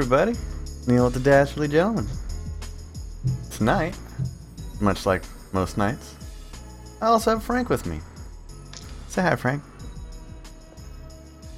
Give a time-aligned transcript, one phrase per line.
[0.00, 0.32] Everybody,
[0.86, 2.06] Neil with the Dastardly Gentleman.
[3.50, 3.94] Tonight,
[4.80, 5.22] much like
[5.52, 6.14] most nights,
[7.02, 8.00] I also have Frank with me.
[9.08, 9.62] Say hi, Frank.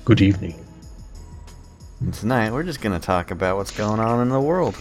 [0.05, 0.57] Good evening.
[2.01, 4.75] And tonight, we're just gonna talk about what's going on in the world.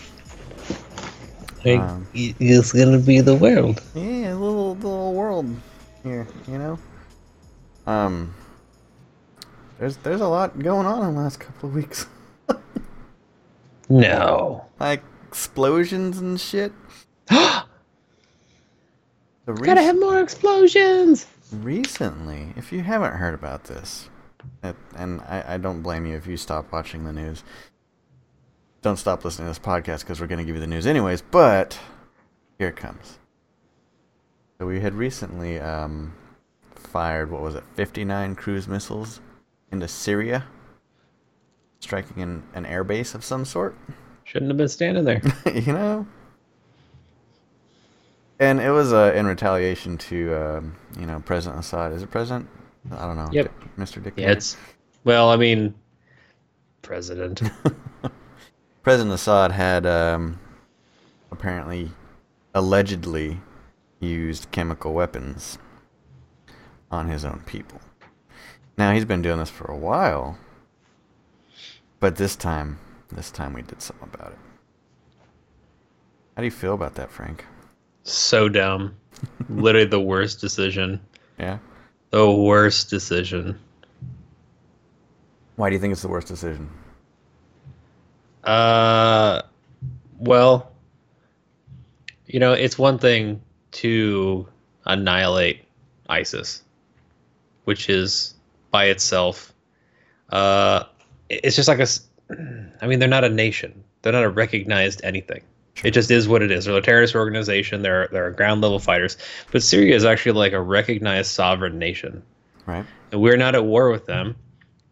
[1.59, 3.79] Hey, Um, it's gonna be the world.
[3.93, 5.55] Yeah, a little little world
[6.01, 6.79] here, you know.
[7.85, 8.33] Um,
[9.77, 12.07] there's there's a lot going on in the last couple of weeks,
[13.99, 14.65] No.
[14.79, 16.71] like explosions and shit.
[17.29, 17.65] Gotta
[19.81, 21.25] have more explosions.
[21.51, 24.09] recently, if you haven't heard about this,
[24.63, 27.43] it, and I, I don't blame you if you stop watching the news.
[28.81, 31.21] Don't stop listening to this podcast because we're going to give you the news anyways.
[31.21, 31.77] But
[32.57, 33.19] here it comes.
[34.57, 36.13] So we had recently um,
[36.75, 39.19] fired what was it, 59 cruise missiles
[39.71, 40.45] into Syria,
[41.81, 43.75] striking an, an air base of some sort.
[44.23, 45.21] Shouldn't have been standing there.
[45.53, 46.07] you know.
[48.39, 51.91] And it was uh, in retaliation to, um, you know, President Assad.
[51.91, 52.47] Is it President?
[52.91, 53.29] I don't know.
[53.31, 53.51] Yep.
[53.77, 54.01] Mr.
[54.01, 54.13] Dick.
[54.17, 54.57] yeah, it's
[55.03, 55.75] well, I mean,
[56.81, 57.41] president.
[58.83, 60.39] President Assad had um,
[61.31, 61.91] apparently,
[62.55, 63.39] allegedly,
[63.99, 65.59] used chemical weapons
[66.89, 67.79] on his own people.
[68.77, 70.37] Now he's been doing this for a while,
[72.01, 72.77] but this time,
[73.13, 74.39] this time we did something about it.
[76.35, 77.45] How do you feel about that, Frank?
[78.03, 78.95] so dumb.
[79.49, 80.99] Literally the worst decision.
[81.37, 81.59] Yeah.
[82.09, 83.59] The worst decision.
[85.55, 86.69] Why do you think it's the worst decision?
[88.43, 89.43] Uh,
[90.17, 90.71] well,
[92.25, 94.47] you know, it's one thing to
[94.85, 95.63] annihilate
[96.09, 96.63] ISIS,
[97.65, 98.33] which is
[98.71, 99.53] by itself,
[100.31, 100.85] uh,
[101.43, 101.87] it's just like a.
[102.81, 103.83] I mean, they're not a nation.
[104.01, 105.41] They're not a recognized anything.
[105.83, 106.65] It just is what it is.
[106.65, 107.81] They're a terrorist organization.
[107.81, 109.17] They're they're ground level fighters.
[109.51, 112.23] But Syria is actually like a recognized sovereign nation
[112.65, 112.85] Right.
[113.11, 114.35] and we're not at war with them.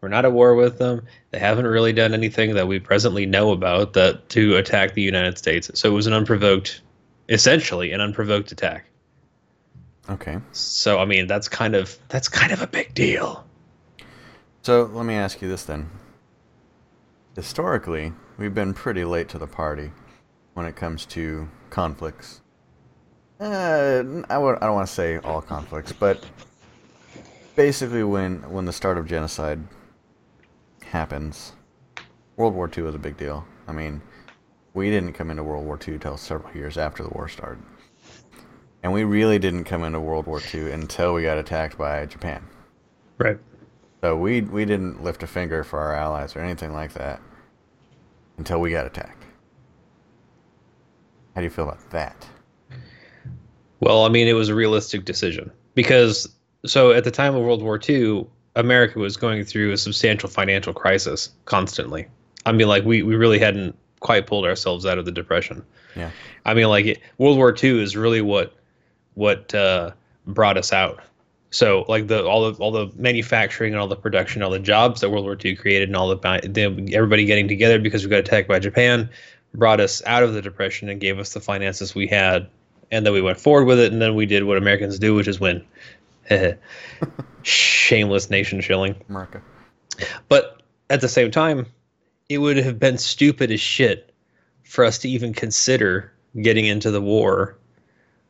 [0.02, 1.06] We're not at war with them.
[1.32, 5.38] They haven't really done anything that we presently know about that to attack the United
[5.38, 5.70] States.
[5.74, 6.82] So it was an unprovoked,
[7.28, 8.86] essentially an unprovoked attack.
[10.10, 10.40] Okay.
[10.54, 13.46] So I mean, that's kind of that's kind of a big deal.
[14.64, 15.90] So let me ask you this then.
[17.40, 19.94] Historically, we've been pretty late to the party
[20.56, 22.42] when it comes to conflicts.
[23.40, 26.22] Uh, I don't want to say all conflicts, but
[27.56, 29.66] basically when when the start of genocide
[30.84, 31.54] happens,
[32.36, 33.46] World War II is a big deal.
[33.70, 34.02] I mean,
[34.74, 37.64] we didn't come into World War II until several years after the war started.
[38.84, 42.46] And we really didn't come into World War II until we got attacked by Japan.
[43.18, 43.40] Right.
[44.02, 47.22] So we we didn't lift a finger for our allies or anything like that
[48.40, 49.26] until we got attacked.
[51.36, 52.26] How do you feel about that?
[53.82, 56.28] Well, I mean, it was a realistic decision because
[56.66, 60.74] so at the time of World War II, America was going through a substantial financial
[60.74, 62.08] crisis constantly.
[62.46, 65.64] I mean, like we we really hadn't quite pulled ourselves out of the depression.
[65.96, 66.12] Yeah.
[66.46, 68.56] I mean, like it, World War II is really what
[69.14, 69.92] what uh,
[70.26, 71.02] brought us out.
[71.52, 75.02] So, like the all the all the manufacturing and all the production, all the jobs
[75.02, 78.48] that World War II created, and all the, everybody getting together because we got attacked
[78.48, 79.10] by Japan,
[79.56, 82.48] brought us out of the depression and gave us the finances we had,
[82.92, 85.28] and then we went forward with it, and then we did what Americans do, which
[85.28, 85.66] is win.
[87.42, 88.96] Shameless nation shilling.
[89.10, 89.42] America.
[90.28, 91.66] But at the same time,
[92.30, 94.14] it would have been stupid as shit
[94.64, 97.58] for us to even consider getting into the war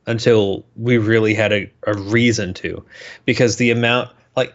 [0.09, 2.83] until we really had a, a reason to.
[3.25, 4.53] Because the amount, like,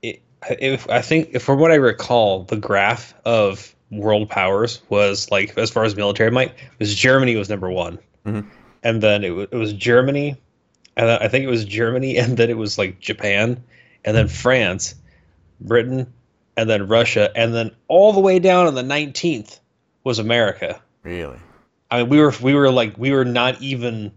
[0.00, 0.22] it,
[0.60, 5.70] if I think, from what I recall, the graph of world powers was like, as
[5.70, 7.98] far as military might, was Germany was number one.
[8.24, 8.46] Mhm.
[8.84, 10.36] And then it, wa- it was Germany,
[10.96, 13.62] and then I think it was Germany, and then it was like Japan,
[14.04, 14.94] and then France,
[15.60, 16.12] Britain,
[16.56, 19.58] and then Russia, and then all the way down on the 19th
[20.04, 20.80] was America.
[21.02, 21.38] Really?
[21.90, 24.12] I mean, we were we were like we were not even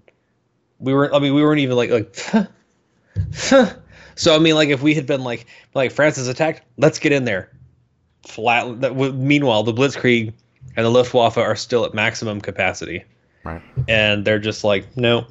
[0.79, 1.13] we weren't.
[1.13, 2.15] I mean we weren't even like like
[4.15, 7.11] so I mean like if we had been like like France is attacked, let's get
[7.11, 7.51] in there.
[8.27, 8.81] Flat.
[8.81, 10.33] That, meanwhile, the Blitzkrieg
[10.75, 13.03] and the Luftwaffe are still at maximum capacity,
[13.43, 13.61] Right.
[13.87, 15.27] and they're just like, no,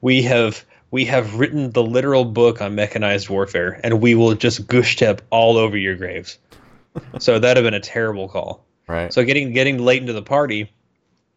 [0.00, 4.66] we have we have written the literal book on mechanized warfare, and we will just
[4.68, 6.38] goose step all over your graves.
[7.18, 8.64] so that'd have been a terrible call.
[8.86, 9.12] Right.
[9.12, 10.70] So getting getting late into the party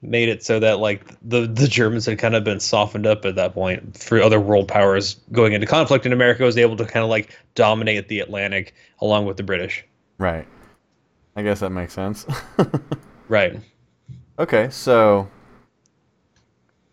[0.02, 3.36] made it so that like the the Germans had kind of been softened up at
[3.36, 7.04] that point for other world powers going into conflict, and America was able to kind
[7.04, 9.84] of like dominate the Atlantic along with the British.
[10.18, 10.48] right.
[11.36, 12.26] I guess that makes sense.
[13.30, 13.60] Right.
[14.40, 15.30] Okay, so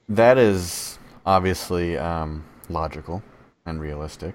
[0.08, 3.22] that is obviously um, logical
[3.66, 4.34] and realistic.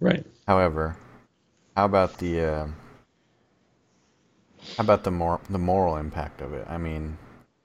[0.00, 0.24] Right.
[0.46, 0.96] However,
[1.76, 2.66] how about the uh,
[4.76, 6.66] how about the more the moral impact of it?
[6.68, 7.16] I mean,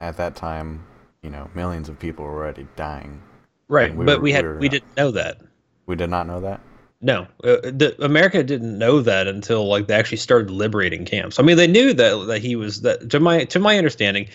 [0.03, 0.83] at that time,
[1.21, 3.21] you know, millions of people were already dying.
[3.69, 3.95] Right.
[3.95, 5.41] We but were- we had we we not- didn't know that.
[5.85, 6.59] We did not know that.
[7.01, 11.37] No, uh, the, America didn't know that until like they actually started liberating camps.
[11.39, 14.27] I mean, they knew that that he was that to my to my understanding,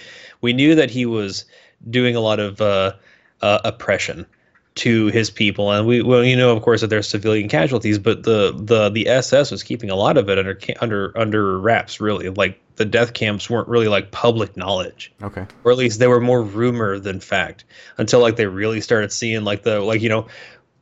[0.42, 1.44] we knew that he was
[1.88, 2.92] doing a lot of uh,
[3.40, 4.26] uh, oppression
[4.78, 8.22] to his people, and we well, you know, of course, that there's civilian casualties, but
[8.22, 12.00] the the the SS was keeping a lot of it under under under wraps.
[12.00, 15.44] Really, like the death camps weren't really like public knowledge Okay.
[15.64, 17.64] or at least they were more rumor than fact
[17.98, 20.28] until like they really started seeing like the like you know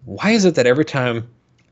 [0.05, 1.27] why is it that every time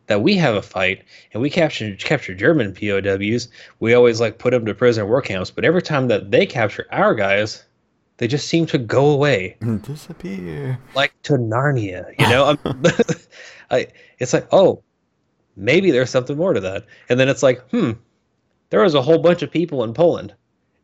[0.07, 1.05] that we have a fight
[1.35, 3.49] and we capture capture German POWs
[3.81, 6.87] we always like put them to prison war camps but every time that they capture
[6.91, 7.63] our guys
[8.19, 10.79] they just seem to go away Disappear.
[10.95, 12.85] like to Narnia you know I'm,
[13.71, 13.89] I
[14.19, 14.83] it's like oh
[15.57, 17.93] maybe there's something more to that and then it's like hmm
[18.71, 20.35] there was a whole bunch of people in Poland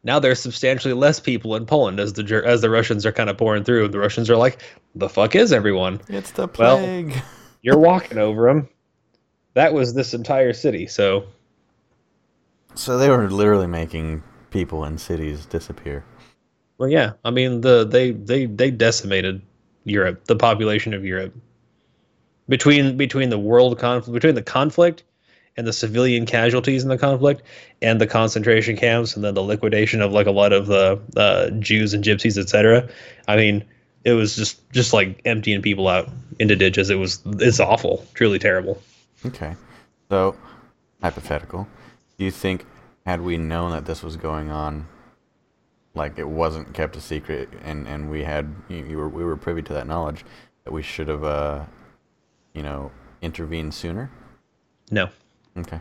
[0.02, 3.36] now there's substantially less people in Poland as the as the Russians are kind of
[3.36, 3.88] pouring through.
[3.88, 4.62] The Russians are like,
[4.94, 6.00] "The fuck is everyone?
[6.08, 7.12] It's the Well- plague.
[7.62, 8.66] You're walking over them."
[9.52, 10.86] That was this entire city.
[10.86, 11.26] So
[12.74, 16.02] so they were literally making people in cities disappear.
[16.80, 17.12] Well, yeah.
[17.26, 19.42] I mean, the they they they decimated
[19.84, 21.36] Europe, the population of Europe.
[22.48, 25.02] Between between the world conflict, between the conflict
[25.58, 27.42] and the civilian casualties in the conflict,
[27.82, 31.50] and the concentration camps, and then the liquidation of like a lot of the uh,
[31.50, 32.88] Jews and Gypsies, etc.
[33.28, 33.62] I mean,
[34.04, 36.88] it was just just like emptying people out into ditches.
[36.88, 38.80] It was it's awful, truly terrible.
[39.26, 39.54] Okay.
[40.08, 40.34] So,
[41.02, 41.68] hypothetical.
[42.16, 42.64] Do you think,
[43.04, 44.88] had we known that this was going on,
[45.94, 49.36] like it wasn't kept a secret, and and we had you, you were we were
[49.36, 50.24] privy to that knowledge,
[50.64, 51.64] that we should have, uh,
[52.54, 52.90] you know,
[53.22, 54.10] intervened sooner?
[54.90, 55.08] No,
[55.58, 55.80] Okay.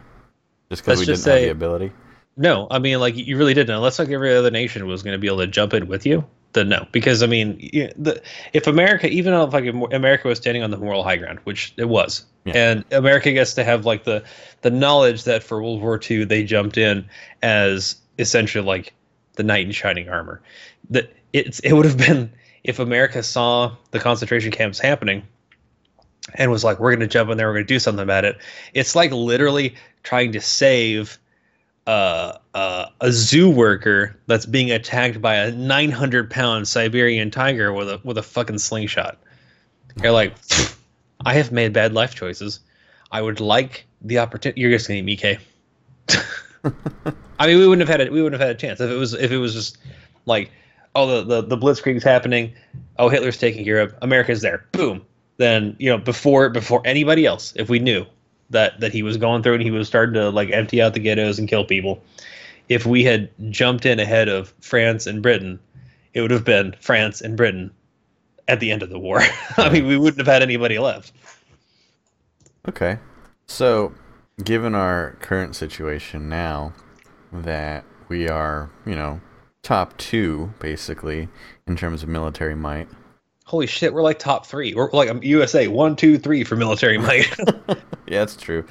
[0.69, 1.91] Just because we just didn't have say- the ability.
[2.37, 3.75] No, I mean, like you really didn't.
[3.75, 6.23] Unless like every other nation was going to be able to jump in with you,
[6.53, 6.87] then no.
[6.93, 7.57] Because I mean,
[7.97, 8.21] the,
[8.53, 11.89] if America, even if like America was standing on the moral high ground, which it
[11.89, 12.53] was, Yeah.
[12.55, 14.23] and America gets to have like the
[14.61, 17.03] the knowledge that for World War II they jumped in
[17.41, 18.93] as essentially like
[19.39, 20.41] the knight in shining armor.
[20.89, 22.29] That it's it would have been
[22.65, 25.23] if America saw the concentration camps happening
[26.35, 28.25] and was like, we're going to jump in there, we're going to do something about
[28.25, 28.37] it.
[28.73, 31.17] It's like literally trying to save
[31.87, 37.89] uh, uh, a zoo worker that's being attacked by a 900 pound Siberian tiger with
[37.89, 39.17] a with a fucking slingshot.
[40.03, 40.35] You're like,
[41.25, 42.59] I have made bad life choices.
[43.09, 44.59] I would like the opportunity.
[44.59, 45.37] You're just gonna eat me.
[46.63, 48.11] I mean, we wouldn't have had it.
[48.11, 49.77] We wouldn't have had a chance if it was if it was just
[50.25, 50.51] like,
[50.95, 52.53] oh, the the, the Blitzkrieg's happening.
[52.97, 53.97] Oh, Hitler's taking Europe.
[54.01, 54.65] America's there.
[54.71, 55.05] Boom.
[55.37, 58.05] Then you know before before anybody else, if we knew
[58.49, 60.99] that that he was going through and he was starting to like empty out the
[60.99, 62.03] ghettos and kill people,
[62.67, 65.59] if we had jumped in ahead of France and Britain,
[66.13, 67.71] it would have been France and Britain
[68.47, 69.21] at the end of the war.
[69.57, 71.13] I mean, we wouldn't have had anybody left.
[72.67, 72.97] Okay.
[73.47, 73.93] So,
[74.43, 76.73] given our current situation now,
[77.31, 79.21] that we are, you know,
[79.61, 81.27] top two basically
[81.67, 82.87] in terms of military might.
[83.45, 84.73] Holy shit, we're like top three.
[84.73, 87.27] We're like USA one, two, three for military might.
[88.07, 88.65] Yeah, that's true.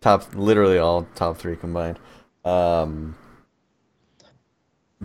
[0.00, 1.98] Top, literally all top three combined.
[2.44, 3.16] Um,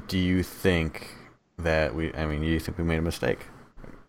[0.08, 1.16] do you think
[1.58, 2.14] that we?
[2.14, 3.46] I mean, do you think we made a mistake,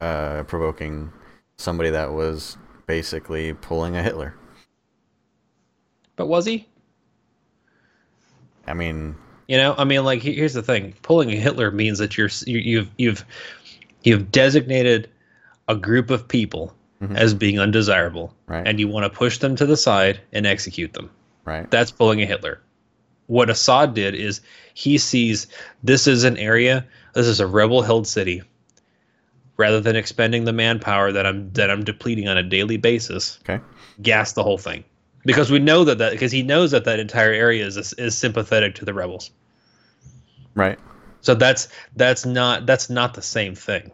[0.00, 1.12] uh, provoking
[1.56, 4.34] somebody that was basically pulling a Hitler?
[6.20, 6.68] But was he?
[8.66, 9.16] I mean,
[9.48, 12.58] You know, I mean, like here's the thing: pulling a Hitler means that you're you,
[12.58, 13.24] you've you've
[14.02, 15.08] you've designated
[15.66, 17.16] a group of people Mhm.
[17.16, 18.68] as being undesirable, Right.
[18.68, 21.08] and you want to push them to the side and execute them.
[21.46, 21.70] right?
[21.70, 22.60] That's pulling a Hitler.
[23.28, 24.42] What Assad did is
[24.74, 25.46] he sees
[25.82, 26.84] this is an area,
[27.14, 28.42] this is a rebel-held city.
[29.56, 33.62] Rather than expending the manpower that I'm that I'm depleting on a daily basis, Okay.
[34.02, 34.84] gas the whole thing,
[35.24, 38.74] because we know that that because he knows that that entire area is is sympathetic
[38.76, 39.30] to the rebels.
[40.54, 40.78] Right.
[41.20, 43.90] So that's that's not that's not the same thing.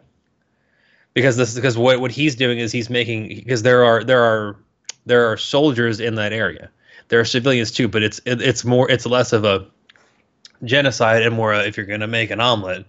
[1.13, 4.57] Because this because what what he's doing is he's making because there are there are
[5.05, 6.69] there are soldiers in that area.
[7.09, 9.67] There are civilians too, but it's it, it's more it's less of a
[10.63, 12.85] genocide and more a, if you're going to make an omelet.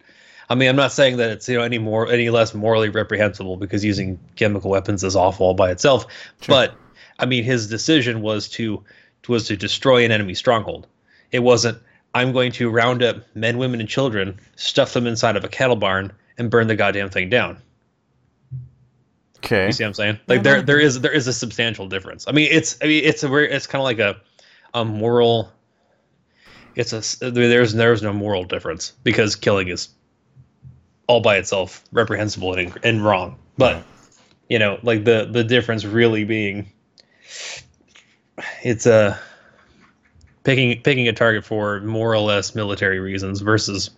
[0.50, 3.56] I mean, I'm not saying that it's you know any more any less morally reprehensible
[3.56, 6.06] because using chemical weapons is awful all by itself.
[6.40, 6.54] Sure.
[6.54, 6.74] But
[7.18, 8.82] I mean, his decision was to
[9.28, 10.86] was to destroy an enemy stronghold.
[11.32, 11.78] It wasn't
[12.14, 15.76] I'm going to round up men, women, and children, stuff them inside of a cattle
[15.76, 17.60] barn, and burn the goddamn thing down.
[19.38, 19.66] Okay.
[19.66, 20.20] You see what I'm saying?
[20.26, 22.26] Like there, there is there is a substantial difference.
[22.26, 24.20] I mean, it's I mean, it's a it's kind of like a
[24.74, 25.52] a moral.
[26.74, 29.90] It's a there's there's no moral difference because killing is
[31.06, 33.38] all by itself reprehensible and and wrong.
[33.56, 33.84] But
[34.48, 36.72] you know, like the the difference really being,
[38.62, 39.18] it's a
[40.44, 43.90] picking picking a target for more or less military reasons versus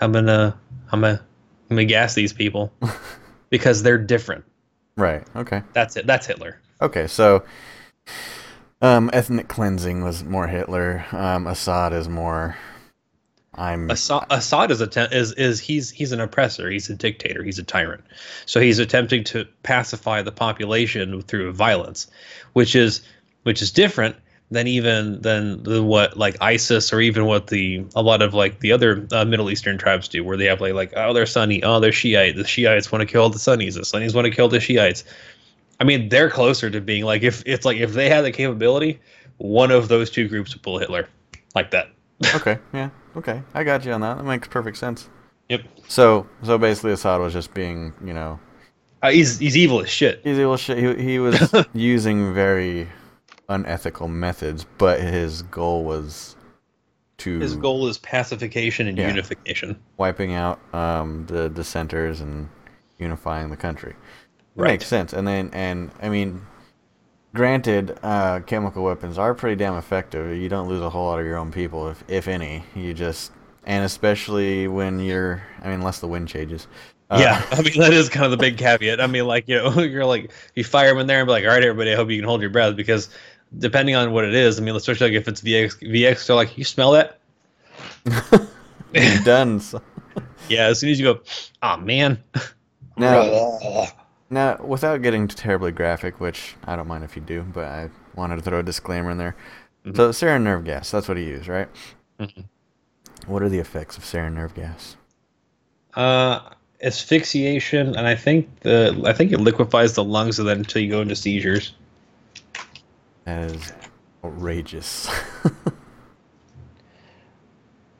[0.00, 0.58] I'm gonna
[0.92, 1.22] I'm gonna
[1.70, 2.72] I'm gonna gas these people
[3.50, 4.44] because they're different.
[4.96, 5.24] Right.
[5.34, 5.62] Okay.
[5.72, 6.06] That's it.
[6.06, 6.60] That's Hitler.
[6.80, 7.06] Okay.
[7.06, 7.44] So,
[8.80, 11.04] um, ethnic cleansing was more Hitler.
[11.12, 12.56] Um, Assad is more.
[13.56, 13.90] I'm.
[13.90, 16.70] Assad, Assad is a te- is is he's he's an oppressor.
[16.70, 17.42] He's a dictator.
[17.42, 18.04] He's a tyrant.
[18.44, 22.08] So he's attempting to pacify the population through violence,
[22.52, 23.02] which is
[23.44, 24.16] which is different
[24.50, 28.72] than even than what like ISIS or even what the a lot of like the
[28.72, 31.80] other uh, Middle Eastern tribes do, where they have like like oh they're Sunni, oh
[31.80, 34.60] they're Shiite, the Shiites want to kill the Sunnis, the Sunnis want to kill the
[34.60, 35.04] Shiites.
[35.80, 39.00] I mean, they're closer to being like if it's like if they had the capability,
[39.38, 41.08] one of those two groups would pull Hitler,
[41.54, 41.90] like that.
[42.34, 42.58] Okay.
[42.72, 42.90] Yeah.
[43.16, 43.42] Okay.
[43.54, 44.18] I got you on that.
[44.18, 45.08] That makes perfect sense.
[45.48, 45.62] Yep.
[45.88, 48.38] So, so basically, Assad was just being, you know,
[49.02, 50.20] uh, he's he's evil as shit.
[50.24, 50.78] He's evil shit.
[50.78, 52.88] He he was using very
[53.48, 56.34] unethical methods, but his goal was
[57.18, 59.08] to his goal is pacification and Yeah.
[59.08, 59.78] unification.
[59.96, 62.48] wiping out um, the dissenters and
[62.98, 63.94] unifying the country.
[64.56, 64.72] Right.
[64.72, 65.12] makes sense.
[65.12, 66.40] And then, and I mean,
[67.36, 70.36] granted, uh, chemical weapons are pretty damn effective.
[70.36, 72.64] You don't lose a whole lot of your own people, if if any.
[72.74, 73.30] You just,
[73.64, 76.66] and especially when you're, I mean, unless the wind changes.
[77.08, 79.00] Uh, yeah, I mean that is kind of the big caveat.
[79.00, 81.44] I mean, like you know, you're like you fire them in there and be like,
[81.44, 83.08] all right, everybody, I hope you can hold your breath because
[83.58, 86.58] depending on what it is, I mean, especially like if it's VX, VX, they're like,
[86.58, 87.20] you smell that?
[88.92, 89.60] you're done.
[90.48, 91.20] Yeah, as soon as you go,
[91.62, 92.22] oh man.
[92.96, 93.88] Now,
[94.30, 98.36] now, without getting terribly graphic, which I don't mind if you do, but I wanted
[98.36, 99.36] to throw a disclaimer in there.
[99.94, 101.68] So, sarin nerve gas, that's what he used, right?
[102.18, 102.44] Mhm.
[103.26, 104.96] What are the effects of sarin nerve gas?
[105.94, 106.40] Uh,
[106.82, 110.90] asphyxiation, and I think the I think it liquefies the lungs, and then until you
[110.90, 111.72] go into seizures.
[113.24, 113.72] That is
[114.24, 115.08] outrageous.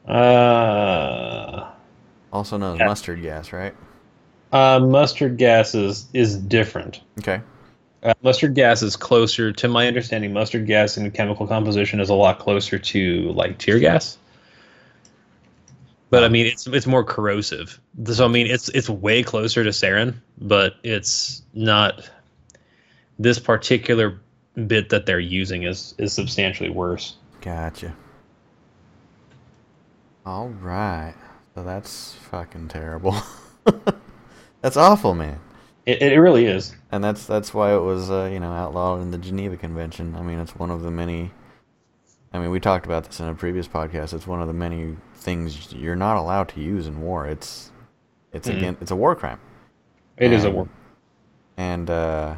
[0.09, 1.69] Uh,
[2.33, 2.87] also known as Yeah.
[2.87, 3.75] mustard gas, right?
[4.57, 7.03] Uh, mustard gas is is different.
[7.19, 7.41] Okay.
[8.03, 10.33] Uh, mustard gas is closer, to my understanding.
[10.33, 14.19] Mustard gas in chemical composition is a lot closer to like tear gas.
[16.09, 17.81] But I mean, it's it's more corrosive.
[18.05, 22.09] So I mean, it's it's way closer to sarin, but it's not.
[23.19, 24.21] This particular
[24.67, 27.17] bit that they're using is is substantially worse.
[27.41, 27.95] Gotcha.
[30.25, 31.15] All right.
[31.55, 33.17] So that's fucking terrible.
[34.67, 35.39] that's awful, man.
[35.85, 36.75] It, it really is.
[36.91, 40.17] And that's that's why it was uh, you know outlawed in the Geneva Convention.
[40.17, 41.31] I mean, it's one of the many.
[42.33, 44.13] I mean, we talked about this in a previous podcast.
[44.13, 47.29] It's one of the many things you're not allowed to use in war.
[47.29, 47.71] It's
[48.33, 48.57] it's Mhm.
[48.57, 49.39] again it's a war crime.
[50.17, 50.69] It is a war.
[51.57, 52.35] And uh,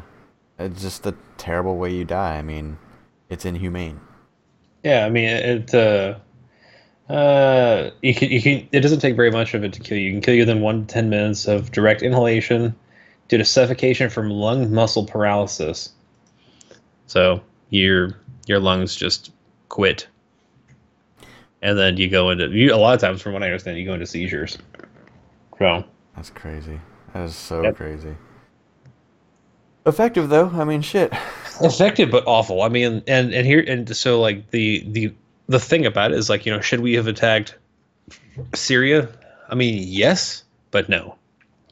[0.59, 2.37] it's just a terrible way you die.
[2.37, 2.77] I mean,
[3.27, 3.99] it's inhumane.
[4.83, 5.73] Yeah, I mean, it.
[5.73, 6.19] Uh,
[7.09, 8.67] uh, you can, you can.
[8.71, 10.05] It doesn't take very much of it to kill you.
[10.05, 12.75] You can kill you within one to ten minutes of direct inhalation,
[13.27, 15.91] due to suffocation from lung muscle paralysis.
[17.07, 19.31] So your your lungs just
[19.69, 20.07] quit,
[21.61, 22.47] and then you go into.
[22.49, 24.57] You, a lot of times, from what I understand, you go into seizures.
[25.57, 25.83] So
[26.15, 26.79] That's crazy.
[27.13, 27.75] That is so Yep.
[27.75, 28.15] crazy.
[29.85, 30.49] Effective though.
[30.49, 31.11] I mean, shit.
[31.61, 32.61] effective but awful.
[32.61, 35.13] I mean, and and here and so like the the
[35.49, 37.55] the thing about it is like you know should we have attacked
[38.55, 39.09] Syria?
[39.49, 41.15] I mean, yes, but no,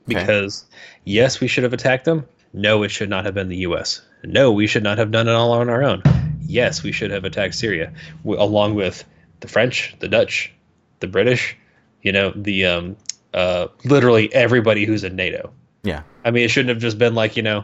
[0.10, 0.20] Okay.
[0.20, 0.66] because
[1.06, 2.26] yes, we should have attacked them.
[2.54, 4.02] No, it should not have been the U.S.
[4.24, 6.02] No, we should not have done it all on our own.
[6.46, 7.94] Yes, we should have attacked Syria
[8.24, 9.04] w- along with
[9.42, 10.52] the French, the Dutch,
[11.00, 11.56] the British.
[12.02, 12.96] You know, the um,
[13.34, 15.52] uh, literally everybody who's in NATO.
[15.84, 16.02] Yeah.
[16.26, 17.64] I mean, it shouldn't have just been like you know,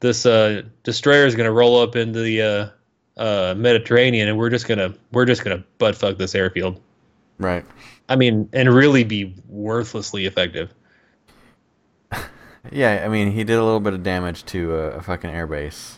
[0.00, 2.68] this uh, destroyer is gonna roll up into the uh,
[3.20, 6.80] uh, Mediterranean, and we're just gonna we're just gonna butt fuck this airfield.
[7.38, 7.64] Right.
[8.08, 10.74] I mean, and really be worthlessly effective.
[12.72, 13.02] Yeah.
[13.04, 15.96] I mean, he did a little bit of damage to a, a fucking airbase.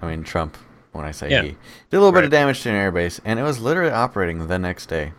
[0.00, 0.56] I mean, Trump.
[0.92, 1.42] When I say Yeah.
[1.42, 1.48] he
[1.90, 4.58] did a little bit of damage to an airbase, and it was literally operating the
[4.58, 5.12] next day.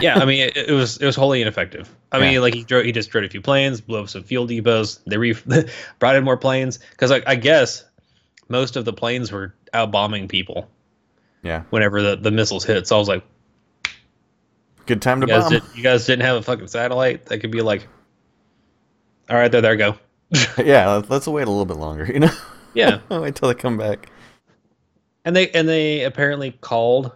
[0.00, 1.94] Yeah, I mean, it, it was it was wholly ineffective.
[2.10, 2.30] I Yeah.
[2.30, 5.00] mean, like he drove, he just drove a few planes, blew up some fuel depots.
[5.06, 5.36] They re-
[5.98, 7.84] brought in more planes because I, I guess
[8.52, 10.68] most of the planes were out bombing people
[11.42, 11.62] Yeah.
[11.70, 12.86] whenever the, the missiles hit.
[12.86, 13.24] So I was like,
[14.86, 15.50] Good time to You bomb.
[15.50, 17.86] did, you guys didn't have a fucking satellite that could be like,
[19.30, 19.96] all right, there, there, go.
[20.58, 22.04] yeah, let- let's wait a little bit longer.
[22.04, 22.30] You know,
[22.74, 24.08] Yeah, wait till they come back.
[25.24, 27.12] and they and they apparently called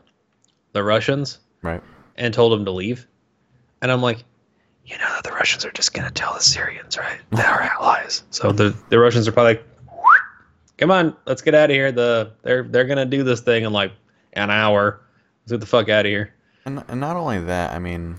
[0.73, 1.83] the Russians Right.
[2.17, 3.07] and told them to leave,
[3.83, 4.23] and I'm like,
[4.85, 7.19] you know the Russians are just gonna tell the Syrians, right?
[7.31, 9.65] They are allies, so the the Russians are probably like,
[10.79, 11.93] come on, let's get out of here.
[11.93, 13.93] The they're they're gonna do this thing in like
[14.33, 15.01] an hour.
[15.43, 16.33] Let's get the fuck out of here.
[16.65, 18.17] And, and not only that, I mean,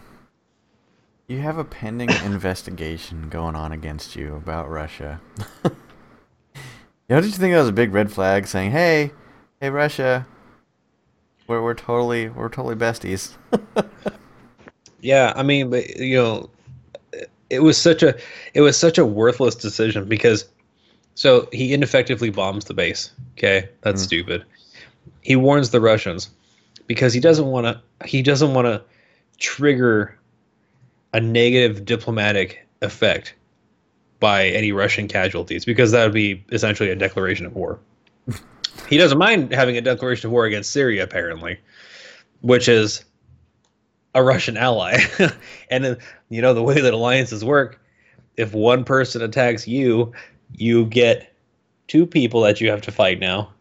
[1.28, 5.20] you have a pending investigation going on against you about Russia.
[5.66, 5.72] you
[7.10, 9.12] know, did you think that was a big red flag saying, "Hey,
[9.60, 10.26] hey, Russia,
[11.48, 13.34] we're we're totally we're totally besties."
[15.02, 16.50] Yeah, I mean, but you know,
[17.50, 18.16] it was such a
[18.54, 20.46] it was such a worthless decision because
[21.17, 23.12] so he ineffectively bombs the base.
[23.36, 24.05] Okay, that's Mhm.
[24.05, 24.43] stupid.
[25.21, 26.29] He warns the Russians
[26.86, 28.83] because he doesn't want to he doesn't want to
[29.39, 30.15] trigger
[31.13, 33.33] a negative diplomatic effect
[34.19, 37.79] by any Russian casualties because that would be essentially a declaration of war.
[38.88, 41.57] he doesn't mind having a declaration of war against Syria apparently,
[42.41, 43.03] which is
[44.13, 45.00] a Russian ally.
[45.71, 45.95] and uh,
[46.29, 47.81] you know the way that alliances work,
[48.36, 50.13] if one person attacks you,
[50.54, 51.34] you get
[51.88, 53.54] two people that you have to fight now.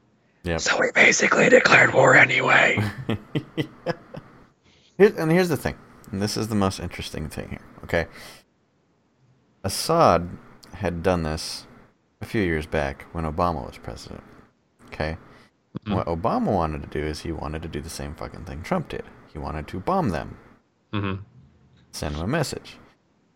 [0.45, 0.61] Yep.
[0.61, 2.79] So we basically declared war anyway.
[4.99, 5.77] Here, and here's the thing,
[6.11, 7.61] and this is the most interesting thing here.
[7.85, 8.07] Okay,
[9.65, 10.29] Assad
[10.75, 11.67] had done this
[12.21, 14.23] a few years back when Obama was president.
[14.87, 15.17] Okay,
[15.85, 15.95] Mhm.
[15.97, 18.89] what Obama wanted to do is he wanted to do the same fucking thing Trump
[18.89, 19.05] did.
[19.33, 20.39] He wanted to bomb them,
[20.95, 21.23] Mm-hmm.
[21.93, 22.79] send them a message.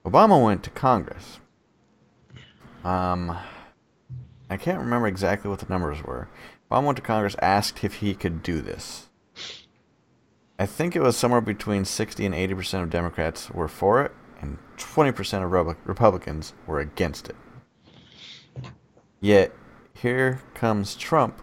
[0.07, 1.41] Obama went to Congress.
[2.85, 3.37] Um,
[4.49, 6.29] I can't remember exactly what the numbers were.
[6.71, 9.09] Obama went to Congress, asked if he could do this.
[10.59, 14.59] I think it was somewhere between 60 and 80% of Democrats were for it, and
[14.77, 17.37] 20% of Republicans were against it.
[19.21, 19.53] Yet,
[19.95, 21.41] here comes Trump.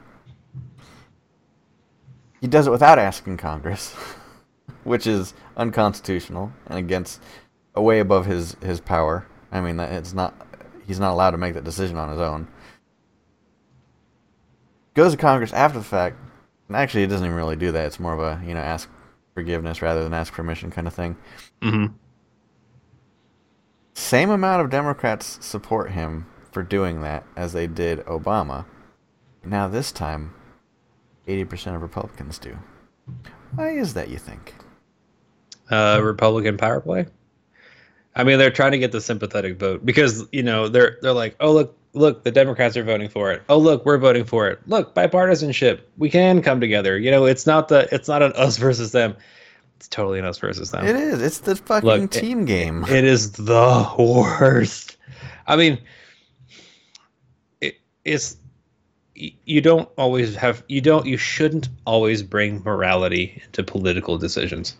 [2.41, 3.93] He does it without asking Congress,
[4.83, 7.21] which is unconstitutional and against,
[7.75, 9.27] way above his, his power.
[9.51, 10.46] I mean, it's not,
[10.87, 12.47] he's not allowed to make that decision on his own.
[14.95, 16.17] Goes to Congress after the fact,
[16.67, 17.85] and actually, it doesn't even really do that.
[17.85, 18.89] It's more of a, you know, ask
[19.35, 21.15] forgiveness rather than ask permission kind of thing.
[21.61, 21.85] hmm
[23.93, 28.65] Same amount of Democrats support him for doing that as they did Obama.
[29.45, 30.33] Now, this time,
[31.27, 32.57] 80% of Republicans do.
[33.55, 34.55] Why is that, you think?
[35.69, 37.05] Uh, Republican power play.
[38.17, 41.35] I mean, they're trying to get the sympathetic vote because you know they're they're like,
[41.39, 43.43] oh look, look, the Democrats are voting for it.
[43.47, 44.59] Oh look, we're voting for it.
[44.67, 45.81] Look, bipartisanship.
[45.97, 46.97] We can come together.
[46.97, 49.15] You know, it's not the it's not an us versus them.
[49.75, 50.87] It's totally an us versus them.
[50.87, 51.21] It is.
[51.21, 52.83] It's the fucking Look, team game.
[52.85, 54.97] It is the worst.
[55.45, 55.77] I mean,
[57.61, 58.37] it, it's
[59.13, 64.75] you don't always have you don't you shouldn't always bring morality into political decisions,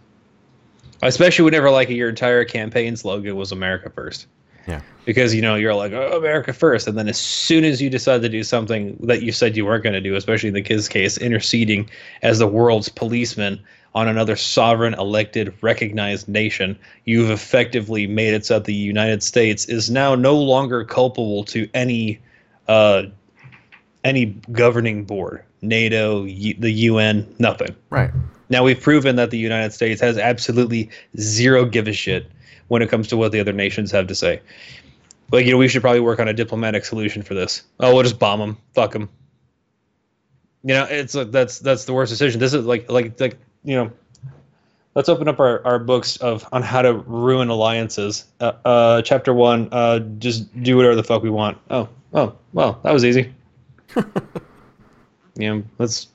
[1.02, 4.28] especially whenever like your entire campaign slogan was America first.
[4.68, 4.82] Yeah.
[5.06, 8.22] Because you know you're like oh, America first, and then as soon as you decide
[8.22, 10.90] to do something that you said you weren't going to do, especially in the kids'
[10.90, 11.90] case, interceding
[12.22, 13.64] as the world's policeman
[13.96, 19.66] on another sovereign, elected, recognized nation, you've effectively made it so that the United States
[19.66, 22.20] is now no longer culpable to any
[22.68, 23.04] uh,
[24.04, 27.76] any governing board, NATO, U- the UN, nothing.
[27.90, 28.12] Right.
[28.50, 32.32] Now we've proven that the United States has absolutely zero give a shit
[32.68, 34.42] when it comes to what the other nations have to say.
[35.32, 37.64] Like you know, we should probably work on a diplomatic solution for this.
[37.80, 38.58] Oh, we'll just bomb them.
[38.74, 39.10] Fuck them.
[40.64, 42.40] You know, it's like that's that's the worst decision.
[42.40, 43.92] This is like like like you know.
[44.96, 48.26] Let's open up our, our books of on how to ruin alliances.
[48.40, 49.70] Uh, uh, chapter one.
[49.72, 51.60] Uh, just do whatever the fuck we want.
[51.70, 53.32] Oh, oh, well, that was easy.
[53.96, 54.04] you
[55.38, 56.08] know, let's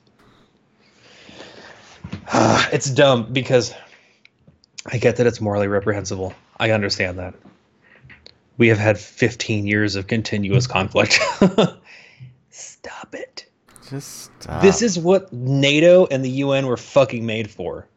[2.73, 3.73] it's dumb because
[4.85, 6.33] I get that it's morally reprehensible.
[6.59, 7.33] I understand that.
[8.57, 11.19] We have had 15 years of continuous conflict.
[12.49, 13.45] Stop it.
[13.89, 14.61] Just stop.
[14.61, 17.87] This is what NATO and the UN were fucking made for.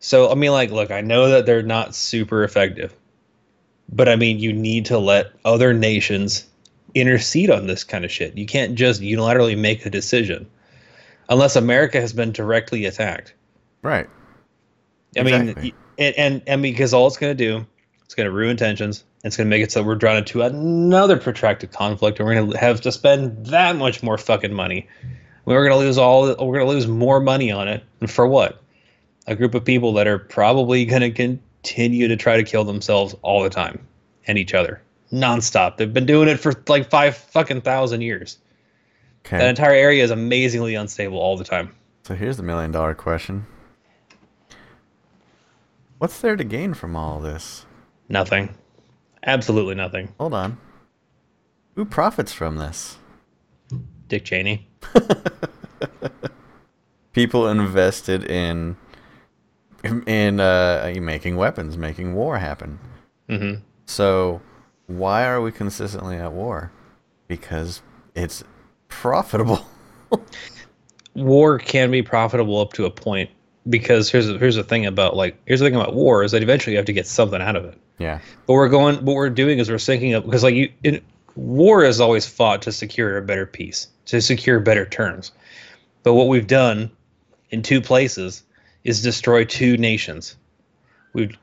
[0.00, 2.94] So, I mean, like, look, I know that they're not super effective,
[3.88, 6.46] but I mean, you need to let other nations
[6.94, 8.36] intercede on this kind of shit.
[8.36, 10.48] You can't just unilaterally make a decision
[11.28, 13.34] unless America has been directly attacked.
[13.82, 14.08] Right.
[15.16, 15.70] I mean, Exactly.
[15.72, 17.66] y- and, and and because all it's going to do,
[18.04, 19.04] it's going to ruin tensions.
[19.24, 22.50] It's going to make it so we're drawn into another protracted conflict, and we're going
[22.50, 24.88] to have to spend that much more fucking money.
[25.44, 26.22] We're going to lose all.
[26.28, 28.62] We're going to lose more money on it, and for what?
[29.26, 33.14] A group of people that are probably going to continue to try to kill themselves
[33.22, 33.86] all the time
[34.26, 34.80] and each other
[35.12, 35.76] nonstop.
[35.76, 38.38] They've been doing it for like five fucking thousand years.
[39.26, 39.38] Okay.
[39.38, 41.72] That entire area is amazingly unstable all the time.
[42.04, 43.46] So here's the million dollar question.
[46.02, 47.64] What's there to gain from all this?
[48.08, 48.56] Nothing.
[49.24, 50.12] Absolutely nothing.
[50.18, 50.58] Hold on.
[51.76, 52.98] Who profits from this?
[54.08, 54.68] Dick Cheney.
[57.12, 58.76] People invested in
[60.04, 62.80] in uh, making weapons, making war happen.
[63.28, 63.52] hmm
[63.86, 64.40] So
[64.88, 66.72] why are we consistently at war?
[67.28, 67.80] Because
[68.16, 68.42] it's
[68.88, 69.64] profitable.
[71.14, 73.30] War can be profitable up to a point
[73.68, 76.72] because here's here's the thing about like here's the thing about war is that eventually
[76.72, 77.78] you have to get something out of it.
[77.98, 78.20] yeah.
[78.46, 79.04] But we're going.
[79.04, 81.00] What we're doing is we're syncing up because like you, in,
[81.36, 85.32] war is always fought to secure a better peace, to secure better terms.
[86.02, 86.90] But what we've done
[87.50, 88.42] in two places
[88.84, 90.36] is destroy two nations.
[91.12, 91.36] We've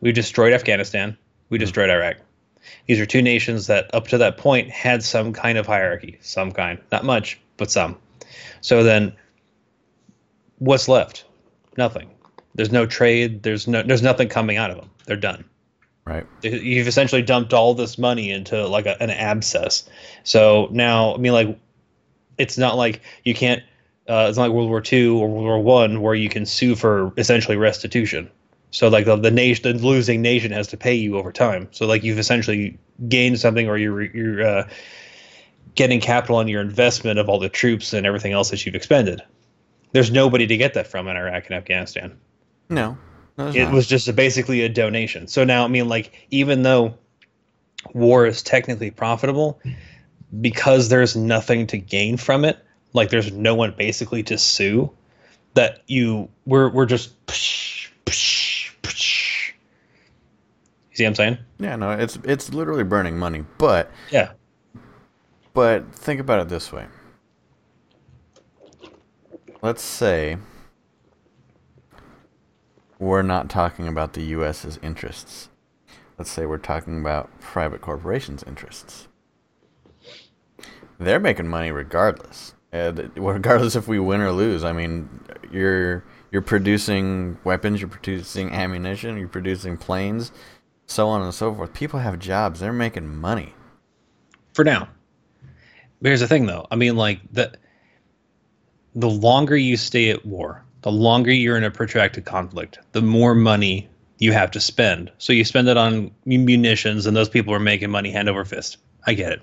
[0.00, 1.16] we've destroyed Afghanistan.
[1.48, 1.60] We hmm.
[1.60, 2.16] destroyed Iraq.
[2.86, 6.52] These are two nations that up to that point had some kind of hierarchy, some
[6.52, 7.96] kind, not much, but some.
[8.60, 9.12] So then,
[10.62, 11.24] what's left?
[11.76, 12.10] Nothing.
[12.54, 13.42] There's no trade.
[13.42, 13.82] There's no.
[13.82, 14.90] There's nothing coming out of them.
[15.06, 15.44] They're done
[16.04, 16.26] Right.
[16.42, 19.88] you've essentially dumped all this money into like a, an abscess.
[20.24, 21.58] So now, I mean, like,
[22.38, 23.62] it's not like you can't.
[24.08, 26.74] Uh, it's not like World War II or World War One where you can sue
[26.74, 28.28] for essentially restitution.
[28.72, 31.68] So like the, the nation, the losing nation has to pay you over time.
[31.70, 34.68] So like you've essentially gained something, or you're you're uh,
[35.76, 39.22] getting capital on your investment of all the troops and everything else that you've expended.
[39.92, 42.18] There's nobody to get that from in Iraq and Afghanistan
[42.70, 42.96] No.
[43.38, 43.72] no it not.
[43.72, 45.26] was just a, basically a donation.
[45.28, 46.94] So now, I mean, like, even though
[47.94, 49.60] war is technically profitable,
[50.40, 52.58] because there's nothing to gain from it,
[52.94, 54.90] like, there's no one basically to sue,
[55.54, 59.52] that you, we're, we're just, psh, psh, psh.
[60.90, 61.38] you see what I'm saying?
[61.58, 63.44] Yeah, no, it's it's literally burning money.
[63.58, 64.32] But Yeah.
[65.54, 66.86] but think about it this way.
[69.62, 70.38] Let's say
[72.98, 75.50] we're not talking about the US's interests.
[76.18, 79.06] Let's say we're talking about private corporations' interests.
[80.98, 82.54] They're making money regardless.
[82.72, 84.64] Th- regardless if we win or lose.
[84.64, 85.08] I mean,
[85.52, 90.32] you're you're producing weapons, you're producing ammunition, you're producing planes,
[90.86, 91.72] so on and so forth.
[91.72, 92.58] People have jobs.
[92.58, 93.54] They're making money.
[94.54, 94.88] For now.
[96.02, 96.66] Here's the thing, though.
[96.70, 97.52] I mean, like, the,
[98.94, 103.34] the longer you stay at war, the longer you're in a protracted conflict, the more
[103.34, 105.10] money you have to spend.
[105.18, 108.76] So you spend it on munitions, and those people are making money hand over fist.
[109.06, 109.42] I get it.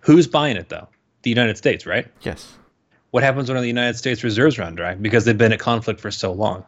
[0.00, 0.88] Who's buying it though?
[1.22, 2.06] The United States, right?
[2.22, 2.54] Yes.
[3.10, 6.10] What happens when the United States reserves run dry because they've been at conflict for
[6.10, 6.64] so long?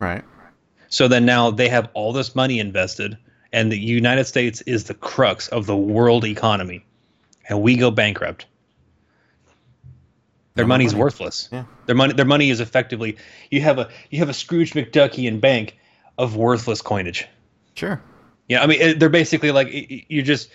[0.00, 0.24] Right.
[0.88, 3.16] So then now they have all this money invested,
[3.52, 6.84] and the United States is the crux of the world economy,
[7.48, 8.46] and we go bankrupt.
[10.54, 11.00] Their No money's money.
[11.02, 11.48] worthless.
[11.52, 11.64] Yeah.
[11.86, 13.16] Their money, their money is effectively
[13.50, 15.76] you have a you have a Scrooge McDuckian bank
[16.16, 17.26] of worthless coinage.
[17.74, 18.00] Sure.
[18.48, 19.68] Yeah, I mean they're basically like
[20.08, 20.50] you just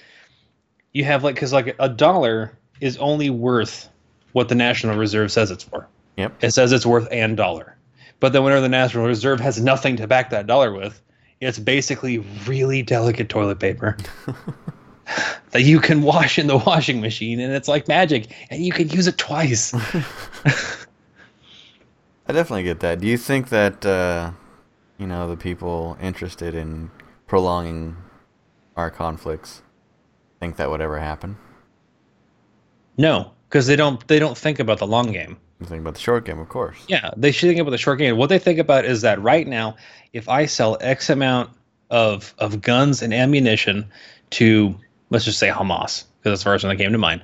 [0.93, 3.89] you have like because like a dollar is only worth
[4.31, 5.88] what the National Reserve says it's for.
[6.15, 6.43] Yep.
[6.43, 7.75] It says it's worth and dollar.
[8.21, 11.01] But then whenever the National Reserve has nothing to back that dollar with,
[11.41, 13.97] it's basically really delicate toilet paper
[15.52, 18.89] that you can wash in the washing machine and it's like magic and you can
[18.89, 19.74] use it twice.
[22.28, 23.00] I definitely get that.
[23.00, 24.32] Do you think that uh,
[24.98, 26.91] you know the people interested in
[27.28, 27.98] prolonging
[28.76, 29.62] our conflicts
[30.39, 31.38] think that would ever happen?
[33.00, 35.38] no, because they don't they don't think about the long game.
[35.60, 36.78] You think about the short game, of course.
[36.88, 38.17] Yeah, they should think about the short game.
[38.17, 39.78] What they think about is that right now,
[40.13, 41.50] if I sell X amount
[41.89, 43.89] of of guns and ammunition
[44.32, 44.76] to
[45.10, 47.22] let's just say Hamas, because that's the first one that came to mind,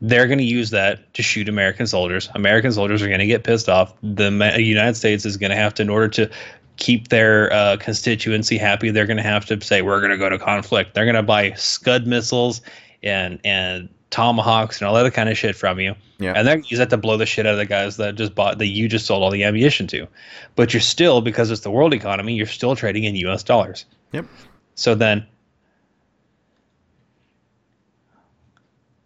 [0.00, 2.28] they're going to use that to shoot American soldiers.
[2.34, 3.94] American soldiers are going to get pissed off.
[4.02, 6.30] The United States is going to have to, in order to
[6.76, 10.28] keep their uh, constituency happy, they're going to have to say we're going to go
[10.28, 10.94] to conflict.
[10.94, 12.60] They're going to buy Scud missiles
[13.02, 15.94] and and tomahawks and all that kind of shit from you.
[16.18, 16.34] Yeah.
[16.36, 18.58] And then use that to blow the shit out of the guys that just bought
[18.58, 20.06] that you just sold all the ammunition to.
[20.54, 23.86] But you're still, because it's the world economy, you're still trading in US dollars.
[24.12, 24.26] Yep.
[24.74, 25.26] So then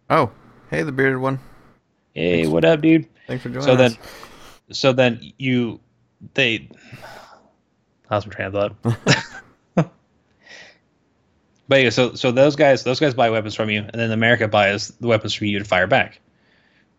[0.09, 0.31] Oh,
[0.69, 1.39] hey, the bearded one.
[2.13, 3.07] hey, what up, dude?
[3.27, 3.77] Thanks for joining So us.
[3.77, 3.97] then
[4.71, 5.79] so then you
[6.33, 6.69] they
[8.09, 8.75] lost my train of thought.
[11.67, 14.47] but yeah, so so those guys those guys buy weapons from you, and then America
[14.47, 16.19] buys the weapons from you to fire back.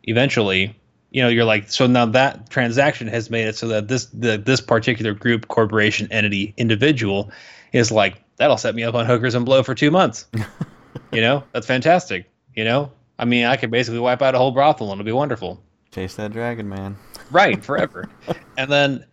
[0.04, 0.74] Eventually,
[1.10, 4.36] you know, you're like, so now that transaction has made it so that this the
[4.38, 7.30] this particular group, corporation, entity, individual
[7.72, 10.26] is like, that'll set me up on hookers and blow for two months.
[11.12, 12.30] you know, that's fantastic.
[12.54, 15.12] You know, I mean, I could basically wipe out a whole brothel and it'll be
[15.12, 15.62] wonderful.
[15.90, 16.96] Chase that dragon, man.
[17.30, 18.08] Right, forever.
[18.56, 19.04] and then,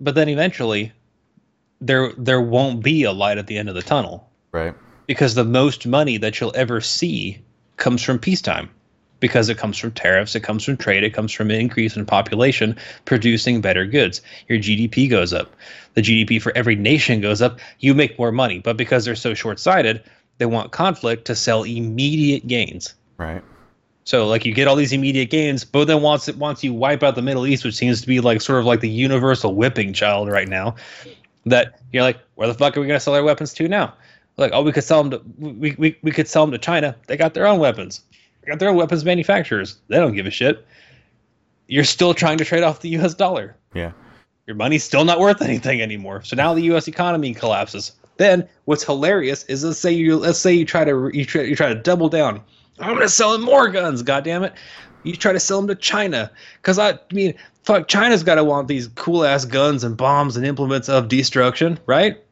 [0.00, 0.92] but then eventually,
[1.80, 4.74] there there won't be a light at the end of the tunnel Right.
[5.06, 7.42] because the most money that you'll ever see
[7.76, 8.70] comes from peacetime
[9.20, 12.06] because it comes from tariffs it comes from trade it comes from an increase in
[12.06, 15.54] population producing better goods your gdp goes up
[15.92, 19.34] the gdp for every nation goes up you make more money but because they're so
[19.34, 20.02] short-sighted
[20.38, 23.42] they want conflict to sell immediate gains Right.
[24.04, 27.02] so like you get all these immediate gains, but then once it once you wipe
[27.02, 29.92] out the Middle East, which seems to be like sort of like the universal whipping
[29.92, 30.74] child right now,
[31.46, 33.94] that you're like, where the fuck are we gonna sell our weapons to now?
[34.36, 36.94] Like, oh, we could sell them to we, we, we could sell them to China.
[37.06, 38.02] They got their own weapons.
[38.42, 39.78] They got their own weapons manufacturers.
[39.88, 40.66] They don't give a shit.
[41.68, 43.14] You're still trying to trade off the U.S.
[43.14, 43.56] dollar.
[43.74, 43.92] Yeah.
[44.46, 46.22] Your money's still not worth anything anymore.
[46.22, 46.86] So now the U.S.
[46.86, 47.92] economy collapses.
[48.16, 51.56] Then what's hilarious is let's say you let's say you try to you try, you
[51.56, 52.40] try to double down.
[52.78, 54.02] I'm gonna sell them more guns.
[54.02, 54.54] God damn it!
[55.02, 58.44] You try to sell them to China because I, I mean, fuck, China's got to
[58.44, 62.22] want these cool ass guns and bombs and implements of destruction, right?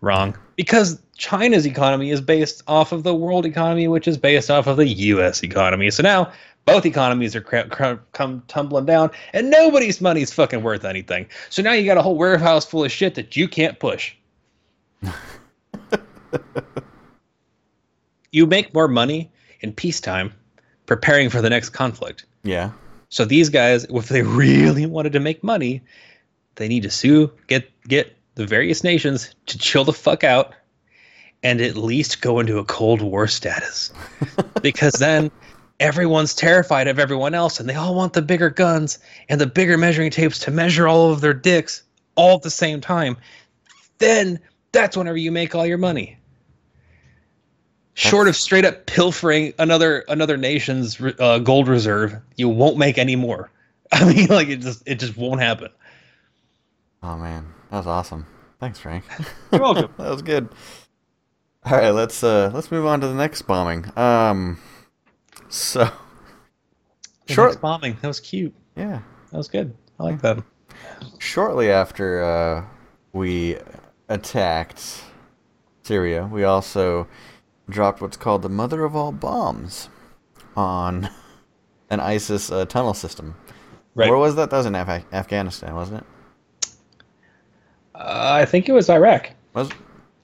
[0.00, 0.36] Wrong.
[0.56, 4.76] Because China's economy is based off of the world economy, which is based off of
[4.76, 5.42] the U.S.
[5.42, 5.90] economy.
[5.90, 6.32] So now
[6.66, 11.26] both economies are cra- cra- come tumbling down, and nobody's money's fucking worth anything.
[11.50, 14.14] So now you got a whole warehouse full of shit that you can't push.
[18.32, 20.32] You make more money in peacetime
[20.86, 22.26] preparing for the next conflict.
[22.42, 22.72] Yeah.
[23.08, 25.82] So these guys, if they really wanted to make money,
[26.56, 30.54] they need to sue, get get the various nations to chill the fuck out,
[31.42, 33.92] and at least go into a Cold War status,
[34.62, 35.30] because then
[35.80, 39.78] everyone's terrified of everyone else, and they all want the bigger guns and the bigger
[39.78, 41.82] measuring tapes to measure all of their dicks
[42.16, 43.16] all at the same time.
[43.98, 44.40] Then
[44.74, 46.18] that's whenever you make all your money.
[47.94, 53.14] Short of straight up pilfering another another nation's uh, gold reserve, you won't make any
[53.16, 53.50] more.
[53.92, 55.70] I mean, like it just it just won't happen.
[57.02, 58.26] Oh man, that was awesome.
[58.58, 59.04] Thanks, Frank.
[59.52, 59.94] You're welcome.
[59.98, 60.48] that was good.
[61.64, 63.86] All right, let's uh let's move on to the next bombing.
[63.96, 64.58] Um,
[65.48, 65.94] so Short
[67.28, 67.96] short, bombing.
[68.02, 68.54] That was cute.
[68.76, 69.00] yeah.
[69.30, 69.72] That was good.
[70.00, 70.42] I like that.
[71.18, 72.64] Shortly after uh,
[73.12, 73.56] we
[74.08, 75.02] attacked
[75.82, 77.06] Syria, we also
[77.68, 79.88] dropped what's called the mother of all bombs
[80.56, 81.08] on
[81.90, 83.34] an ISIS uh, tunnel system.
[83.94, 84.08] Right.
[84.08, 84.50] Where was that?
[84.50, 86.68] That was in Af- Afghanistan, wasn't it?
[87.94, 89.30] Uh, I think it was Iraq.
[89.54, 89.70] Was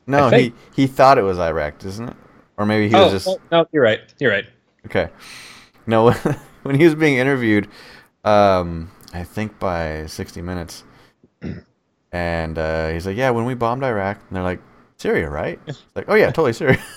[0.07, 2.17] no, he he thought it was Iraq, isn't it?
[2.57, 4.01] Or maybe he was oh, just oh, no, you're right.
[4.19, 4.47] You're right.
[4.87, 5.09] Okay.
[5.87, 6.11] No,
[6.63, 7.69] when he was being interviewed,
[8.25, 10.85] um, I think by 60 Minutes,
[12.13, 14.61] and uh, he's like, "Yeah, when we bombed Iraq," and they're like,
[14.99, 16.83] "Syria, right?" It's like, "Oh yeah, totally Syria."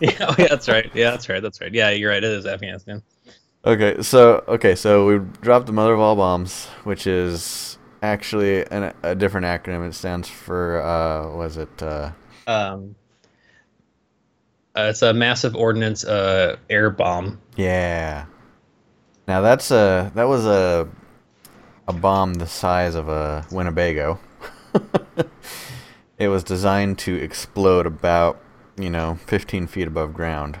[0.00, 0.90] Yeah, oh, yeah, that's right.
[0.94, 1.42] Yeah, that's right.
[1.42, 1.72] That's right.
[1.72, 2.22] Yeah, you're right.
[2.22, 3.02] It is Afghanistan.
[3.64, 8.92] okay, so okay, so we dropped the mother of all bombs, which is actually an,
[9.02, 9.88] a different acronym.
[9.88, 11.82] It stands for uh, was it?
[11.82, 12.12] Uh,
[12.46, 12.96] Um,
[14.76, 17.40] uh, it's a massive ordnance uh, air bomb.
[17.56, 18.26] yeah.
[19.26, 20.88] Now that's a that was a
[21.88, 24.18] a bomb the size of a Winnebago.
[26.18, 28.40] It was designed to explode about
[28.78, 30.58] you know 15 feet above ground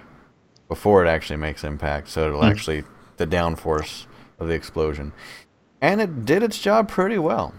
[0.68, 2.46] before it actually makes impact, so it'll Hmm.
[2.48, 2.84] actually
[3.16, 4.06] the downforce
[4.38, 5.12] of the explosion,
[5.80, 7.54] and it did its job pretty well.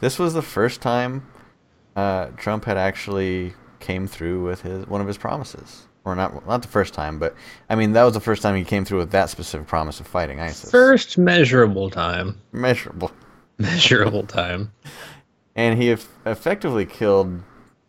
[0.00, 1.26] This was the first time
[1.94, 6.62] uh, Trump had actually came through with his one of his promises, or not not
[6.62, 7.34] the first time, but
[7.70, 10.06] I mean that was the first time he came through with that specific promise of
[10.06, 10.70] fighting ISIS.
[10.70, 12.40] First measurable time.
[12.52, 13.10] measurable,
[13.58, 14.72] Measurable time.
[15.56, 17.42] And he eff- effectively killed.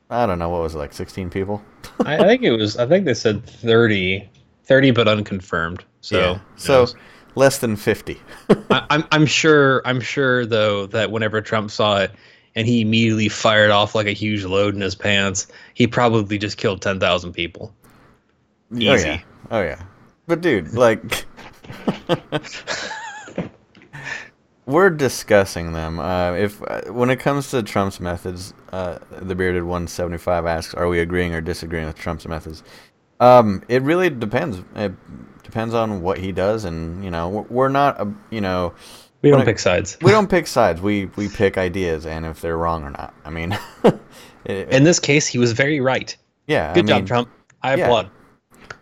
[0.10, 1.62] I don't know what was it like, sixteen people.
[2.06, 2.77] I, think it was.
[2.77, 4.27] I think they said 30,
[4.65, 5.84] 30 but unconfirmed.
[6.01, 6.39] So, Yeah.
[6.56, 6.95] so knows?
[7.36, 8.19] less than fifty.
[8.71, 12.12] I, I'm I'm sure I'm sure though that whenever Trump saw it
[12.56, 16.58] and he immediately fired off like a huge load in his pants, he probably just
[16.58, 17.73] killed ten thousand people.
[18.73, 19.21] Oh yeah.
[19.51, 19.82] Oh yeah.
[20.27, 21.01] But dude, like
[24.67, 25.99] we're discussing them.
[25.99, 30.88] Uh, if uh, when it comes to Trump's methods, uh, the bearded 175 asks, "Are
[30.88, 32.62] we agreeing or disagreeing with Trump's methods?"
[33.19, 34.60] Um, it really depends.
[34.75, 34.93] It
[35.43, 38.73] depends on what he does, and you know, we're- not, a, you know,
[39.23, 39.97] We don't it- pick sides.
[40.03, 40.82] we don't pick sides.
[40.82, 43.15] We we pick ideas, and if they're wrong or not.
[43.25, 43.58] I mean,
[44.45, 46.15] it- In this case, he was very right.
[46.45, 46.73] yeah.
[46.73, 47.30] Good I mean, job, Trump.
[47.63, 47.86] I yeah.
[47.86, 48.10] applaud.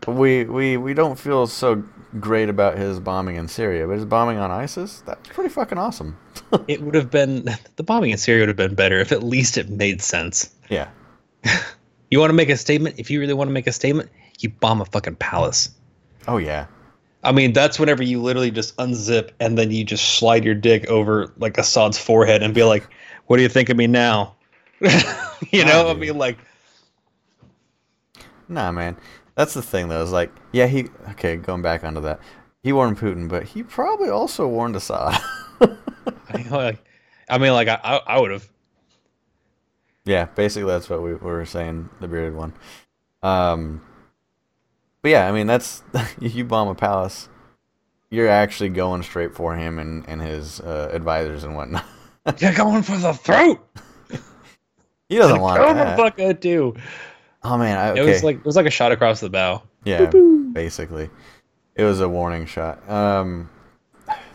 [0.07, 1.83] we we we don't feel so
[2.19, 6.17] great about his bombing in Syria, but his bombing on ISIS, that's pretty fucking awesome.
[6.67, 9.57] it would have been the bombing in Syria would have been better if at least
[9.57, 10.53] it made sense.
[10.69, 10.89] Yeah.
[12.11, 12.95] You want to make a statement?
[12.99, 15.71] If you really want to make a statement, you bomb a fucking palace.
[16.27, 16.67] Oh yeah.
[17.23, 20.87] I mean, that's whenever you literally just unzip and then you just slide your dick
[20.87, 22.87] over like Assad's forehead and be like,
[23.25, 24.35] "What do you think of me now?"
[25.51, 26.37] you know, I mean, like,
[28.47, 28.95] Nah, man.
[29.35, 30.01] That's the thing though.
[30.01, 31.35] Is like, yeah, he okay.
[31.37, 32.19] Going back onto that,
[32.63, 35.21] he warned Putin, but he probably also warned Assad.
[35.61, 36.83] I, like,
[37.29, 38.49] I mean, like I, I, I would have.
[40.05, 41.89] yeah, basically that's what we, we were saying.
[41.99, 42.53] The bearded one.
[43.23, 43.81] Um.
[45.01, 45.83] But yeah, I mean that's
[46.19, 47.29] you bomb a palace,
[48.09, 51.85] you're actually going straight for him and and his uh, advisors and whatnot.
[52.39, 53.59] You're going for the throat.
[55.09, 55.95] He doesn't want Go the that.
[55.97, 56.75] fuck out too.
[57.47, 58.01] Oh man, I, okay.
[58.01, 59.61] It was like it was like a shot across the bow.
[59.83, 60.09] Yeah,
[60.51, 61.11] basically.
[61.75, 62.89] It was a warning shot.
[62.89, 63.49] Um,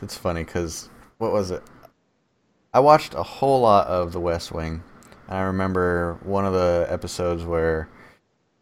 [0.01, 1.63] it's funny because what was it?
[2.73, 4.85] I watched a whole lot of The West Wing,
[5.27, 7.89] and I remember one of the episodes where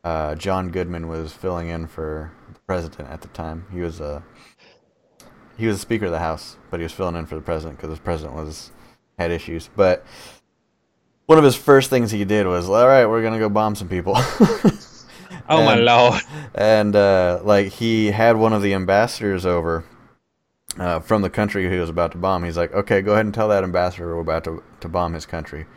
[0.03, 3.67] uh, John Goodman was filling in for the president at the time.
[3.71, 4.23] He was a
[5.59, 7.79] he was the Speaker of the House, but he was filling in for the president
[7.79, 8.73] because the president was
[9.19, 9.69] had issues.
[9.77, 10.07] But
[11.29, 13.88] one of his first things he did was, "All right, we're gonna go bomb some
[13.88, 14.17] people."
[15.51, 16.21] Oh my And- lord!
[16.55, 19.83] and uh, like he had one of the ambassadors over
[20.79, 22.45] uh, from the country he was about to bomb.
[22.45, 25.25] He's like, "Okay, go ahead and tell that ambassador we're about to to bomb his
[25.25, 25.69] country." And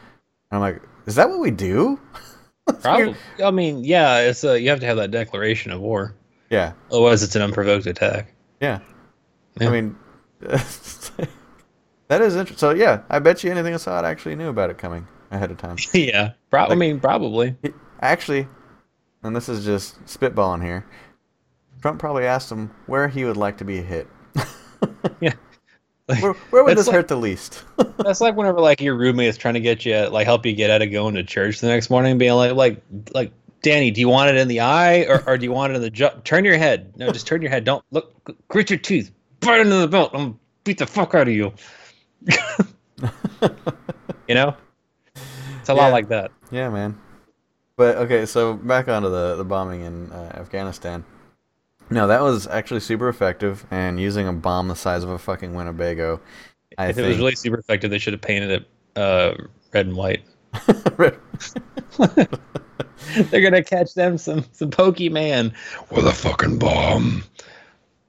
[0.52, 2.02] I'm like, "Is that what we do?"
[2.82, 3.16] Probably.
[3.42, 6.16] I mean, yeah, it's a, you have to have that declaration of war.
[6.50, 8.34] Yeah, Otherwise, it's an unprovoked attack.
[8.60, 8.80] yeah.
[9.60, 9.70] Yeah.
[9.70, 9.96] I mean,
[10.42, 12.58] that is interesting.
[12.58, 15.78] So yeah, I bet you anything Assad actually knew about it coming ahead of time.
[15.94, 17.56] yeah, pro- I mean, probably.
[17.64, 18.48] He- actually,
[19.24, 20.86] and this is just spitballing here.
[21.82, 24.08] Trump probably asked him where he would like to be hit.
[25.20, 25.34] Yeah.
[26.08, 27.64] Like, Where, where would this like- hurt the least?
[27.98, 30.70] That's like whenever like your roommate is trying to get you like help you get
[30.70, 33.32] out of going to church the next morning, being like like like
[33.64, 35.82] Danny, do you want it in the eye or, or do you want it in
[35.82, 36.10] the jaw?
[36.24, 36.94] Turn your head.
[36.98, 37.64] No, just turn your head.
[37.64, 38.14] Don't look.
[38.48, 39.12] Grit your teeth.
[39.40, 40.12] Bite into the belt.
[40.14, 41.54] I'm gonna beat the fuck out of you.
[44.28, 44.56] you know,
[45.72, 45.82] a Yeah.
[45.84, 46.32] lot like that.
[46.52, 46.98] Yeah, man.
[47.78, 51.04] But okay, so back onto the the bombing in uh, Afghanistan.
[51.90, 55.54] No, that was actually super effective, and using a bomb the size of a fucking
[55.54, 56.22] Winnebago.
[56.78, 59.34] I if it was really super effective, they should have painted it uh,
[59.74, 60.24] red and white.
[63.30, 65.54] They're gonna catch them some some Pokemon
[65.90, 67.24] with a fucking bomb.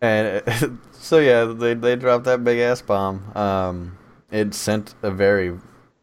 [0.01, 0.43] and
[0.93, 3.37] so yeah, they they dropped that big ass bomb.
[3.37, 3.99] Um,
[4.31, 5.59] it sent a very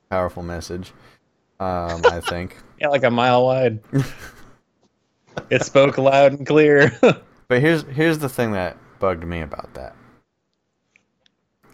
[0.10, 0.92] powerful message.
[1.60, 2.58] Um, I think.
[2.80, 3.82] Yeah, like a mile wide.
[5.50, 6.98] it spoke loud and clear.
[7.50, 9.96] But here's here's the thing that bugged me about that.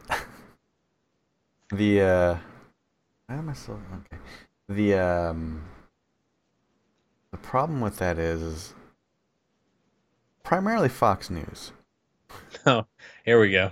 [1.69, 2.38] the uh
[3.28, 4.21] why am I still okay.
[4.69, 5.65] The um
[7.32, 8.74] the problem with that is is
[10.43, 11.74] primarily Fox News.
[12.65, 12.86] oh,
[13.26, 13.71] here we go.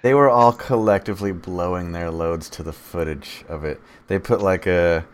[0.00, 3.78] They were all collectively blowing their loads to the footage of it.
[4.06, 5.04] They put like a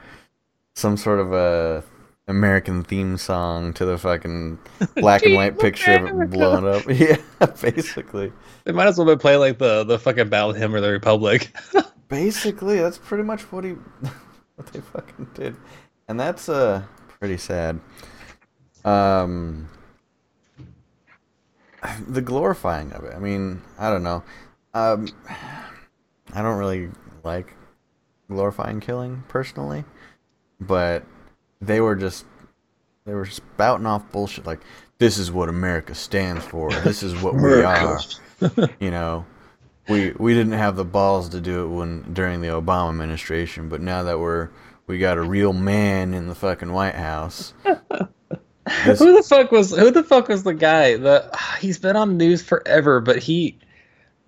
[0.74, 1.84] some sort of a
[2.28, 4.58] American theme song to the fucking
[4.96, 6.84] black and white picture of it blowing up.
[6.88, 7.16] Yeah,
[7.60, 8.32] basically.
[8.64, 11.54] They might as well play like the the fucking Battle Hymn of the Republic.
[12.08, 15.56] Basically, that's pretty much what he what they fucking did.
[16.08, 16.82] And that's uh
[17.18, 17.80] pretty sad.
[18.84, 19.68] Um
[22.06, 23.14] the glorifying of it.
[23.14, 24.22] I mean, I don't know.
[24.74, 25.08] Um
[26.34, 26.90] I don't really
[27.24, 27.54] like
[28.28, 29.84] glorifying killing personally,
[30.66, 31.04] but
[31.60, 32.24] they were just
[33.04, 34.60] they were spouting off bullshit like
[34.98, 36.70] this is what America stands for.
[36.70, 38.00] This is what we are.
[38.80, 39.24] You know,
[39.88, 43.80] we we didn't have the balls to do it when during the Obama administration, but
[43.80, 44.50] now that we're
[44.86, 47.54] we got a real man in the fucking White House.
[48.86, 50.96] This- who the fuck was who the fuck was the guy?
[50.96, 51.28] The
[51.60, 53.58] he's been on the news forever, but he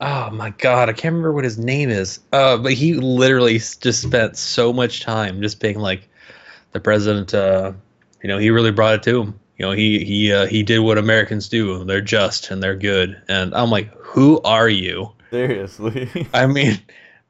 [0.01, 2.18] oh my god, I can't remember what his name is.
[2.32, 6.09] Uh, but he literally just spent so much time just being like
[6.75, 7.33] the president.
[7.33, 7.72] Uh,
[8.22, 9.41] you know, he really brought it to him.
[9.57, 11.85] You know, he he uh, he did what Americans do.
[11.85, 13.20] They're just and they're good.
[13.29, 15.14] And I'm like, who are you?
[15.35, 16.29] seriously.
[16.35, 16.83] I mean, I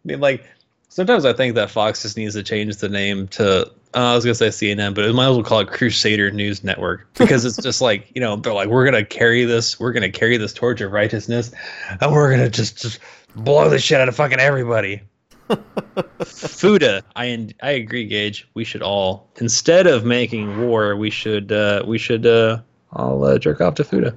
[0.05, 0.45] mean, like
[0.88, 3.66] sometimes I think that Fox just needs to change the name to.
[3.95, 6.64] Uh, I was gonna say CNN, but it might as well call it Crusader News
[6.64, 10.11] Network because it's just like you know they're like we're gonna carry this, we're gonna
[10.11, 11.53] carry this torch of righteousness,
[12.01, 12.99] and we're gonna just just
[13.36, 15.01] blow the shit out of fucking everybody.
[16.24, 18.49] Fuda, I I agree, Gage.
[18.55, 22.61] We should all instead of making war, we should uh, we should uh,
[22.92, 24.16] all uh, jerk off to Fuda.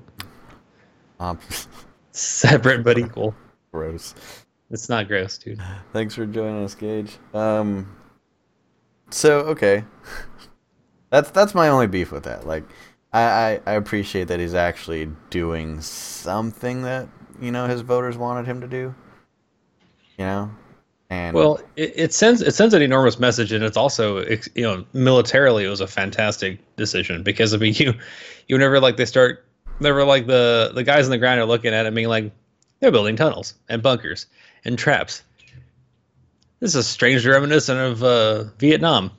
[1.19, 1.39] Um,
[2.11, 3.35] Separate but equal.
[3.71, 4.15] Gross.
[4.69, 5.61] It's not gross, dude.
[5.93, 7.17] Thanks for joining us, Gage.
[7.33, 7.95] Um,
[9.09, 9.83] so okay,
[11.09, 12.45] that's that's my only beef with that.
[12.45, 12.63] Like,
[13.13, 17.07] I, I I appreciate that he's actually doing something that
[17.39, 18.93] you know his voters wanted him to do.
[20.17, 20.51] You know,
[21.09, 24.85] and Well, it, it sends it sends an enormous message, and it's also you know
[24.93, 27.93] militarily it was a fantastic decision because I mean you
[28.47, 29.45] you never like they start
[29.79, 32.31] never like the the guys on the ground are looking at it being like
[32.79, 34.27] they're building tunnels and bunkers
[34.65, 35.23] and traps.
[36.59, 39.11] This is a strange reminiscent of uh, Vietnam.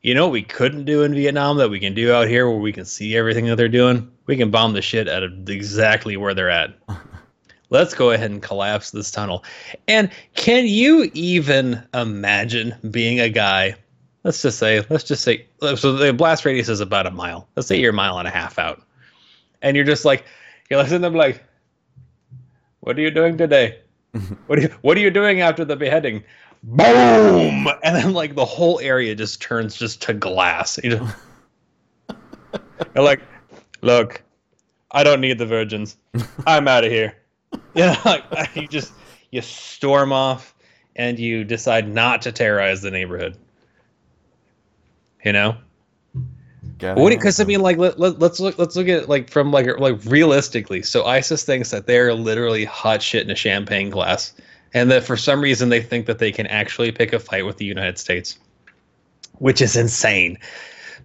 [0.00, 2.58] You know what we couldn't do in Vietnam that we can do out here where
[2.58, 4.10] we can see everything that they're doing?
[4.26, 6.74] We can bomb the shit out of exactly where they're at.
[7.72, 9.44] Let's go ahead and collapse this tunnel.
[9.88, 13.76] And can you even imagine being a guy?
[14.24, 15.46] Let's just say, let's just say,
[15.76, 17.48] so the blast radius is about a mile.
[17.56, 18.82] Let's say you're a mile and a half out,
[19.62, 20.26] and you're just like,
[20.68, 21.42] you're listening to them like,
[22.80, 23.78] "What are you doing today?
[24.48, 26.22] what are you What are you doing after the beheading?"
[26.62, 27.68] Boom!
[27.82, 30.78] And then like the whole area just turns just to glass.
[30.84, 31.08] You know,
[32.94, 33.22] you're like,
[33.80, 34.22] look,
[34.90, 35.96] I don't need the virgins.
[36.46, 37.16] I'm out of here.
[37.74, 38.92] Yeah, like, you just
[39.30, 40.54] you storm off
[40.94, 43.38] and you decide not to terrorize the neighborhood.
[45.24, 45.56] You know,
[47.14, 49.66] because I mean, like let, let, let's look let's look at it, like from like
[49.78, 50.82] like realistically.
[50.82, 54.34] So ISIS thinks that they're literally hot shit in a champagne glass,
[54.74, 57.58] and that for some reason they think that they can actually pick a fight with
[57.58, 58.38] the United States,
[59.38, 60.38] which is insane.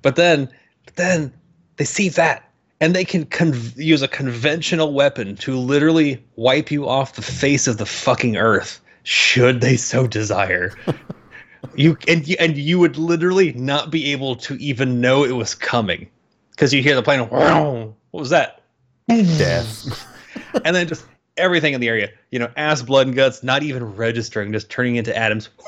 [0.01, 0.49] But then,
[0.85, 1.33] but then
[1.77, 2.46] they see that
[2.80, 7.67] and they can con- use a conventional weapon to literally wipe you off the face
[7.67, 10.73] of the fucking earth should they so desire
[11.75, 15.55] you and you, and you would literally not be able to even know it was
[15.55, 16.09] coming
[16.51, 18.63] because you hear the plane what was that
[19.07, 20.05] death.
[20.65, 21.05] and then just
[21.38, 24.95] everything in the area you know ass blood and guts not even registering just turning
[24.95, 25.49] into atoms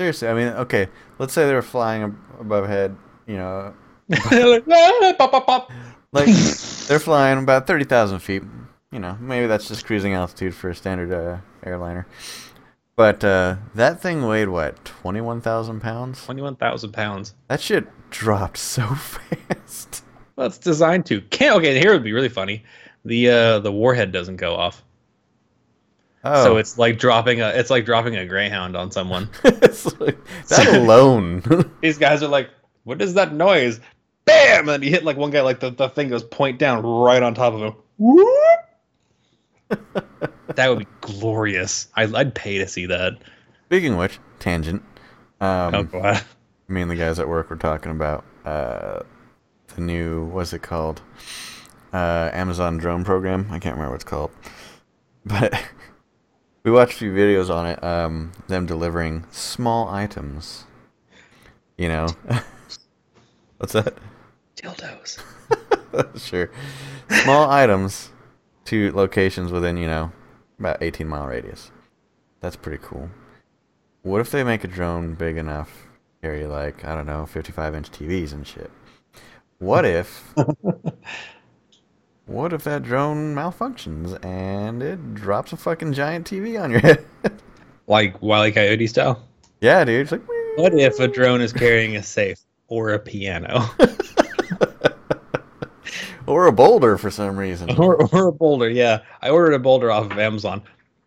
[0.00, 2.96] Seriously, I mean, okay, let's say they were flying above head.
[3.26, 3.74] You know,
[4.10, 5.70] "Ah, pop, pop, pop."
[6.12, 6.26] Like
[6.88, 8.42] they're flying about thirty thousand feet.
[8.92, 12.06] You know, maybe that's just cruising altitude for a standard uh, airliner.
[12.96, 16.24] But uh, that thing weighed what, twenty one thousand pounds?
[16.24, 20.04] 21,000 pounds That shit dropped so fast.
[20.36, 21.20] Well, it's designed to.
[21.22, 21.78] Can't okay.
[21.78, 22.64] Here would be really funny.
[23.04, 24.82] The uh the warhead doesn't go off,
[26.22, 29.30] Oh, so it's like dropping a it's like dropping a greyhound on someone.
[29.44, 31.42] it's like, that alone.
[31.80, 32.50] These guys are like,
[32.84, 33.80] "What is that noise?"
[34.24, 34.60] Bam!
[34.60, 37.22] And then he hit like one guy, like the, the thing goes point down right
[37.22, 37.74] on top of him.
[37.98, 38.60] Whoop!
[40.54, 41.88] that would be glorious.
[41.94, 43.14] I, I'd pay to see that.
[43.66, 44.82] Speaking of which, tangent.
[45.40, 46.22] Um, oh god.
[46.68, 49.00] me and the guys at work were talking about uh,
[49.74, 51.02] the new what's it called
[51.92, 53.48] uh, Amazon drone program.
[53.50, 54.30] I can't remember what it's called,
[55.24, 55.60] but
[56.62, 57.82] we watched a few videos on it.
[57.82, 60.64] Um, them delivering small items.
[61.76, 62.08] You know,
[63.60, 63.94] what's that?
[64.56, 65.20] Dildos.
[66.18, 66.50] sure,
[67.22, 68.10] small items
[68.64, 70.12] to locations within you know
[70.58, 71.70] about 18 mile radius.
[72.40, 73.10] That's pretty cool.
[74.02, 77.74] What if they make a drone big enough to carry like I don't know 55
[77.74, 78.70] inch TVs and shit?
[79.58, 80.32] What if?
[82.26, 87.04] what if that drone malfunctions and it drops a fucking giant TV on your head?
[87.86, 88.52] Like Wile E.
[88.52, 89.22] Coyote style.
[89.60, 90.00] yeah, dude.
[90.02, 90.22] It's like.
[90.56, 92.38] What if a drone is carrying a safe
[92.70, 93.66] or a piano?
[96.26, 97.70] or a boulder for some reason.
[97.76, 99.00] or, or a boulder, yeah.
[99.20, 100.62] I ordered a boulder off of Amazon.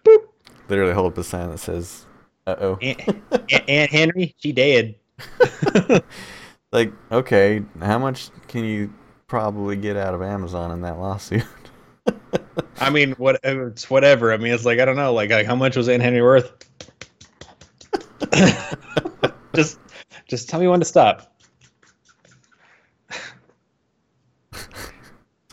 [0.05, 0.27] Boop.
[0.69, 2.05] Literally hold up a sign that says,
[2.45, 3.01] "Uh oh." Aunt,
[3.67, 4.93] Aunt- Henry, she dead.
[6.73, 8.91] Like, okay, how much can you
[9.27, 11.45] probably get out of Amazon in that lawsuit?
[12.79, 14.33] I mean, what it's whatever.
[14.33, 16.51] I mean, it's like I don't know, like, like how much was Aunt Henry worth?
[19.55, 19.77] just,
[20.27, 21.32] just tell me when to stop.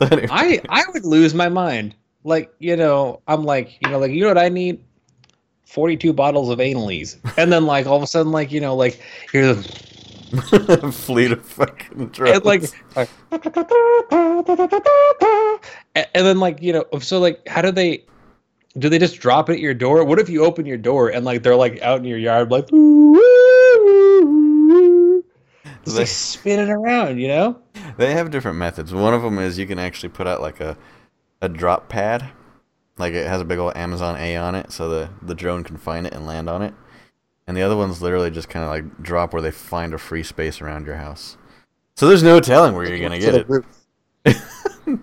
[0.07, 1.93] So anyway, I I would lose my mind.
[2.23, 4.83] Like you know, I'm like you know, like you know what I need.
[5.65, 9.01] 42 bottles of analies and then like all of a sudden like you know like
[9.33, 9.55] you're
[10.91, 12.35] fleet of fucking drones.
[12.35, 12.63] and like,
[12.97, 13.09] like
[15.95, 18.03] and, and then like you know so like how do they
[18.79, 21.23] do they just drop it at your door what if you open your door and
[21.23, 22.67] like they're like out in your yard like
[25.83, 27.59] just They- like spinning around you know
[27.97, 28.93] They have different methods.
[28.93, 30.77] One of them is you can actually put out like a
[31.41, 32.29] a drop pad,
[32.97, 35.77] like it has a big old Amazon A on it, so the the drone can
[35.77, 36.73] find it and land on it.
[37.47, 40.23] And the other one's literally just kind of like drop where they find a free
[40.23, 41.37] space around your house.
[41.95, 43.65] So there's no telling where you're gonna get it.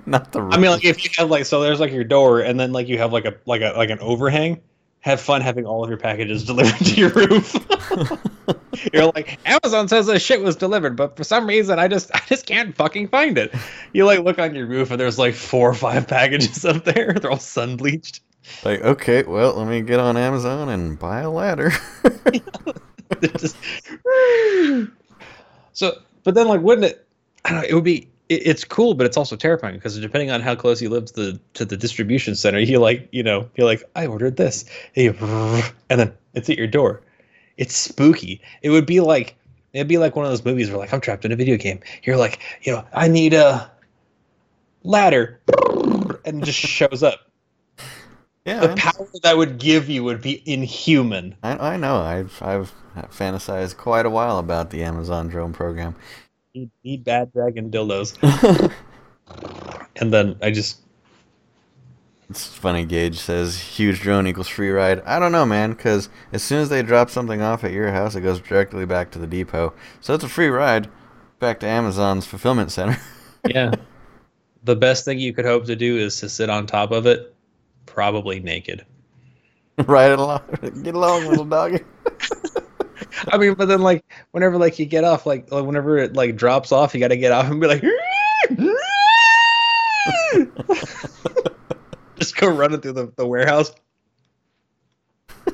[0.07, 0.41] Not the.
[0.41, 2.89] I mean, like if you have like so there's like your door, and then like
[2.89, 4.61] you have like a like a like an overhang.
[5.01, 7.55] Have fun having all of your packages delivered to your roof.
[8.93, 12.21] You're like Amazon says this shit was delivered, but for some reason I just I
[12.27, 13.55] just can't fucking find it.
[13.93, 17.13] You like look on your roof and there's like four or five packages up there.
[17.15, 18.21] They're all sun bleached.
[18.65, 21.73] like okay, well, let me get on Amazon and buy a ladder.
[23.37, 23.57] Just-
[25.73, 25.93] so,
[26.25, 27.07] but then like wouldn't it?
[27.45, 27.69] I don't know.
[27.69, 28.09] It would be.
[28.29, 31.15] It, it's cool, but it's also terrifying because depending on how close you live to
[31.15, 34.65] the to the distribution center, you like you know you're like I ordered this,
[34.97, 37.03] and, you, and then it's at your door.
[37.57, 38.41] It's spooky.
[38.63, 39.37] It would be like
[39.73, 41.81] it'd be like one of those movies where like I'm trapped in a video game.
[42.03, 43.71] You're like you know I need a
[44.83, 45.41] ladder,
[46.25, 47.31] and it just shows up.
[48.45, 51.37] yeah, The power that would give you would be inhuman.
[51.43, 51.97] I, I know.
[51.97, 52.73] I've I've
[53.11, 55.95] fantasized quite a while about the Amazon drone program.
[56.59, 58.17] You need bad dragon dildos.
[59.97, 60.81] and then I just
[62.29, 62.85] It's funny.
[62.85, 65.03] Gage says huge drone equals free ride.
[65.03, 68.15] I don't know, man, because as soon as they drop something off at your house,
[68.15, 69.73] it goes directly back to the depot.
[70.01, 70.89] So it's a free ride
[71.39, 72.99] back to Amazon's fulfillment center.
[73.49, 73.73] yeah.
[74.65, 77.35] the best thing you could hope to do is to sit on top of it,
[77.87, 78.85] probably naked.
[79.87, 80.43] ride it along.
[80.83, 81.85] Get along, little doggy.
[83.29, 86.37] I mean, but then like whenever like you get off, like, like whenever it like
[86.37, 87.83] drops off, you got to get off and be like,
[92.19, 93.73] just go running through the, the warehouse.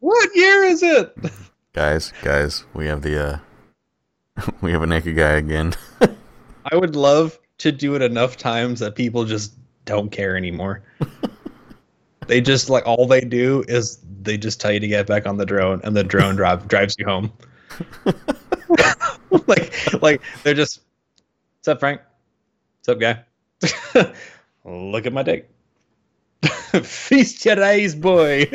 [0.00, 1.16] what year is it?
[1.72, 3.38] guys, guys, we have the uh,
[4.60, 5.74] we have a naked guy again.
[6.70, 10.82] I would love to do it enough times that people just don't care anymore.
[12.30, 15.36] They just like all they do is they just tell you to get back on
[15.36, 17.32] the drone and the drone drive drives you home.
[19.48, 20.82] like like they're just
[21.58, 22.00] What's up, Frank?
[22.78, 24.14] What's up, guy?
[24.64, 25.50] Look at my dick.
[26.84, 28.46] Feast your eyes, boy.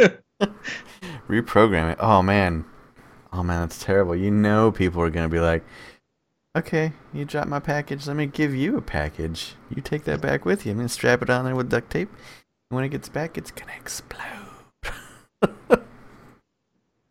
[1.28, 1.98] Reprogram it.
[2.00, 2.64] Oh man,
[3.34, 4.16] oh man, that's terrible.
[4.16, 5.64] You know, people are gonna be like,
[6.58, 8.08] "Okay, you dropped my package.
[8.08, 9.54] Let me give you a package.
[9.70, 10.72] You take that back with you.
[10.72, 12.10] I'm gonna strap it on there with duct tape.
[12.70, 14.22] When it gets back, it's gonna explode."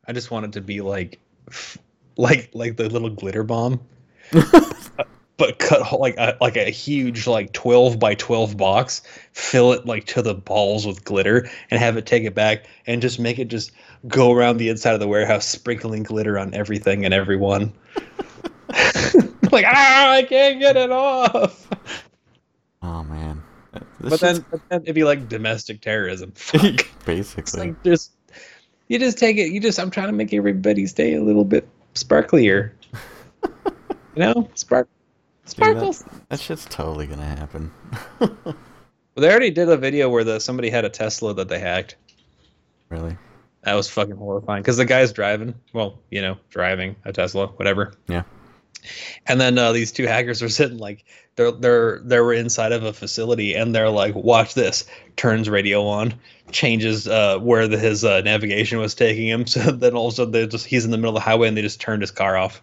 [0.07, 1.21] I just want it to be like
[2.17, 3.81] like like the little glitter bomb.
[5.37, 9.03] but cut like a, like a huge like 12 by 12 box
[9.33, 13.03] fill it like to the balls with glitter and have it take it back and
[13.03, 13.73] just make it just
[14.07, 17.73] go around the inside of the warehouse sprinkling glitter on everything and everyone
[19.51, 21.69] like ah i can't get it off
[24.11, 26.87] but then, but then it'd be like domestic terrorism Fuck.
[27.05, 28.13] basically, like just
[28.89, 31.69] you just take it you just i'm trying to make everybody's day a little bit
[31.95, 32.71] sparklier
[33.43, 33.73] you
[34.17, 37.71] know spark Dude, that- sparkles that shit's totally gonna happen.
[39.17, 41.95] Well, they already did a video where the somebody had a Tesla that they hacked.
[42.89, 43.17] really?
[43.63, 45.55] That was fucking horrifying because the guy's driving.
[45.73, 47.95] Well, you know, driving a Tesla, whatever.
[48.09, 48.25] Yeah.
[49.27, 51.05] And then uh, these two hackers were sitting like
[51.37, 54.85] they're they're they were inside of a facility and they're like, watch this.
[55.17, 56.15] Turns radio on,
[56.51, 59.45] changes uh, where the, his uh, navigation was taking him.
[59.55, 61.49] So then all of a sudden they just he's in the middle of the highway
[61.49, 62.63] and they just turned his car off.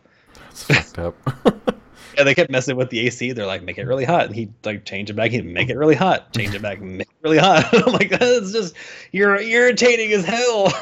[0.68, 1.72] That's fucked up.
[2.18, 3.32] Yeah, they kept messing with the AC.
[3.32, 5.78] They're like, make it really hot, and he like change it back, he'd make it
[5.78, 7.70] really hot, change it back, make it really hot.
[7.74, 8.76] I'm like, that's just
[9.12, 10.74] you're irritating as hell.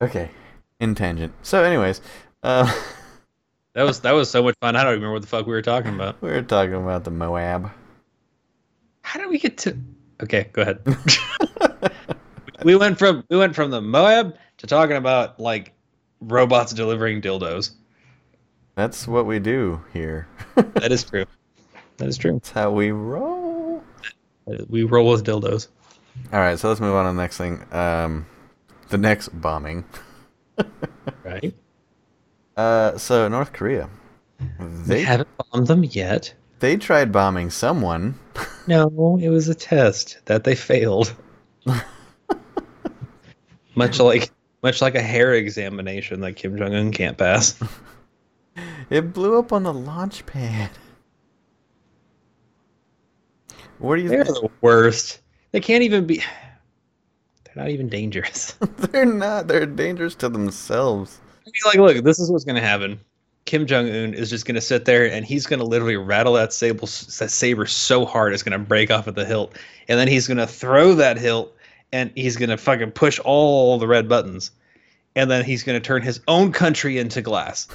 [0.00, 0.30] okay,
[0.80, 1.32] in tangent.
[1.42, 2.00] So, anyways,
[2.42, 2.72] uh,
[3.74, 4.76] that was that was so much fun.
[4.76, 6.20] I don't remember what the fuck we were talking about.
[6.22, 7.70] we were talking about the Moab.
[9.02, 9.76] How did we get to?
[10.22, 10.80] Okay, go ahead.
[12.64, 15.72] we went from we went from the Moab to talking about like
[16.20, 17.72] robots delivering dildos.
[18.74, 20.28] That's what we do here.
[20.54, 21.24] That is true.
[21.96, 22.34] That is true.
[22.34, 23.82] That's how we roll.
[24.68, 25.68] We roll with dildos.
[26.32, 27.64] All right, so let's move on to the next thing.
[27.72, 28.26] Um,
[28.88, 29.84] the next bombing.
[31.24, 31.54] Right?
[32.56, 33.88] Uh, so North Korea,
[34.86, 36.32] They they haven't bombed them yet.
[36.60, 38.14] they tried bombing someone.
[38.66, 41.14] No, it was a test that they failed.
[43.74, 44.30] much like
[44.62, 47.58] much like a hair examination that Kim Jong Un can't pass.
[48.90, 50.70] It blew up on the launch pad.
[53.78, 54.36] What do you They're think?
[54.36, 55.20] the worst.
[55.52, 56.22] They can't even be.
[57.58, 58.52] Not even dangerous.
[58.76, 59.48] They're not.
[59.48, 61.18] They're dangerous to themselves.
[61.44, 63.00] I mean, like, look, this is what's gonna happen.
[63.46, 66.78] Kim Jong Un is just gonna sit there and he's gonna literally rattle that saber,
[66.78, 69.56] that saber so hard it's gonna break off at the hilt,
[69.88, 71.52] and then he's gonna throw that hilt
[71.90, 74.52] and he's gonna fucking push all the red buttons,
[75.16, 77.66] and then he's gonna turn his own country into glass.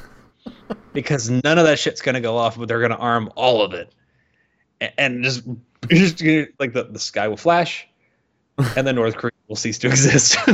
[0.94, 3.94] because none of that shit's gonna go off, but they're gonna arm all of it,
[4.98, 5.44] and just
[6.58, 7.86] like the the sky will flash,
[8.78, 10.38] and then North Korea will cease to exist.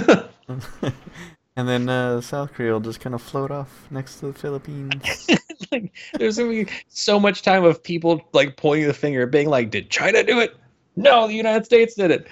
[1.56, 5.28] and then uh, South Korea will just kind of float off next to the Philippines.
[5.72, 9.72] like there's gonna be so much time of people like pointing the finger, being like,
[9.72, 10.56] "Did China do it?
[10.96, 12.28] No, the United States did it.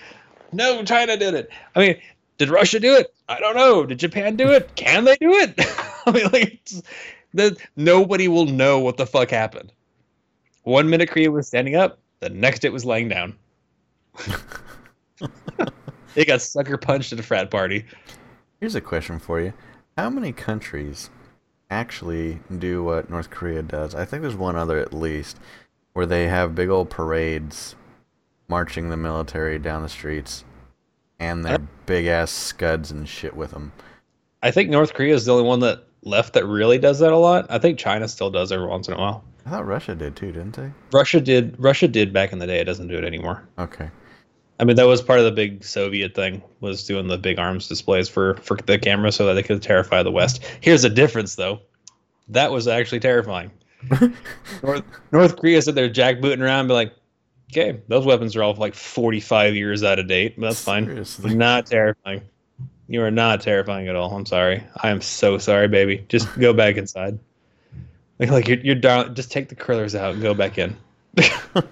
[0.52, 1.50] No, China did it.
[1.76, 2.02] I mean,
[2.38, 3.14] did Russia do it?
[3.30, 3.86] I don't know.
[3.86, 4.74] Did Japan do it?
[4.76, 5.54] Can they do it?
[6.06, 6.70] I mean, like,
[7.34, 9.72] the, nobody will know what the fuck happened.
[10.64, 13.36] One minute Korea was standing up, the next it was laying down.
[16.18, 17.86] They got sucker punched at a frat party.
[18.60, 19.54] Here's a question for you:
[19.96, 21.12] How many countries
[21.70, 23.94] actually do what North Korea does?
[23.94, 25.38] I think there's one other at least,
[25.94, 27.76] where they have big old parades,
[28.48, 30.44] marching the military down the streets,
[31.20, 33.72] and their big ass scuds and shit with them.
[34.42, 37.18] I think North Korea is the only one that left that really does that a
[37.18, 37.46] lot.
[37.52, 39.24] I think China still does every once in a while.
[39.46, 40.72] I thought Russia did too, didn't they?
[40.92, 42.60] Russia did Russia did back in the day.
[42.60, 43.48] It doesn't do it anymore.
[43.60, 43.92] Okay.
[44.60, 47.68] I mean, that was part of the big Soviet thing was doing the big arms
[47.68, 50.44] displays for for the camera so that they could terrify the West.
[50.62, 51.60] Here's the difference, though.
[52.30, 53.52] That was actually terrifying.
[54.64, 56.94] North North Korea said they're jackbooting around, and be like,
[57.52, 60.86] okay, those weapons are all like 45 years out of date, but that's fine.
[60.86, 61.36] Seriously.
[61.36, 62.22] Not terrifying.
[62.88, 64.16] You are not terrifying at all.
[64.16, 64.64] I'm sorry.
[64.82, 66.06] I am so sorry, baby.
[66.08, 67.20] Just go back inside.
[68.18, 69.14] Like, like you're, you're down.
[69.14, 70.76] Just take the curlers out and go back in.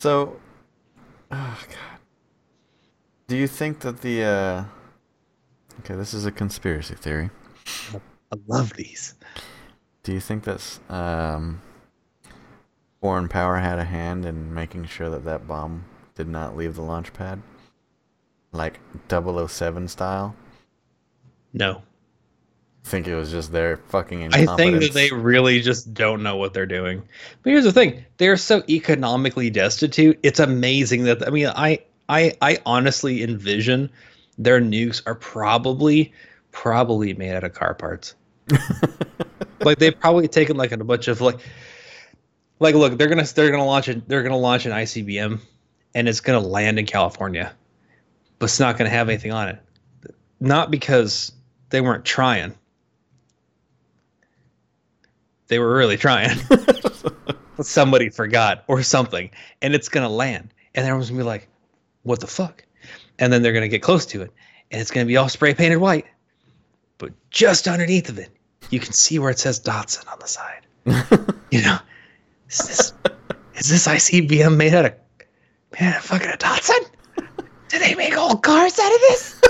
[0.00, 0.36] So,
[1.30, 2.00] oh god,
[3.26, 4.64] do you think that the uh,
[5.80, 7.30] okay, this is a conspiracy theory.
[8.32, 9.14] I love these.
[10.02, 11.60] Do you think that um,
[13.00, 16.82] foreign power had a hand in making sure that that bomb did not leave the
[16.82, 17.40] launch pad,
[18.52, 20.34] like 007 style?
[21.52, 21.82] No.
[22.84, 26.54] Think it was just their fucking I think that they really just don't know what
[26.54, 27.02] they're doing.
[27.42, 30.18] But here's the thing: they're so economically destitute.
[30.22, 33.90] It's amazing that I mean, I I I honestly envision
[34.38, 36.12] their nukes are probably
[36.52, 38.14] probably made out of car parts.
[39.60, 41.38] like they've probably taken like a bunch of like
[42.58, 45.40] like look they're gonna they're gonna launch it they're gonna launch an ICBM
[45.94, 47.52] and it's gonna land in California,
[48.38, 49.58] but it's not gonna have anything on it.
[50.40, 51.32] Not because
[51.70, 52.54] they weren't trying.
[55.48, 56.38] They were really trying.
[57.60, 59.30] Somebody forgot or something,
[59.62, 61.48] and it's gonna land, and everyone's gonna be like,
[62.04, 62.64] "What the fuck?"
[63.18, 64.32] And then they're gonna get close to it,
[64.70, 66.06] and it's gonna be all spray painted white,
[66.98, 68.30] but just underneath of it,
[68.70, 70.66] you can see where it says Datsun on the side.
[71.50, 71.78] you know,
[72.48, 72.92] is this
[73.56, 74.94] is this ICBM made out of
[75.80, 76.86] man out of fucking a Datsun?
[77.68, 79.40] Do they make old cars out of this?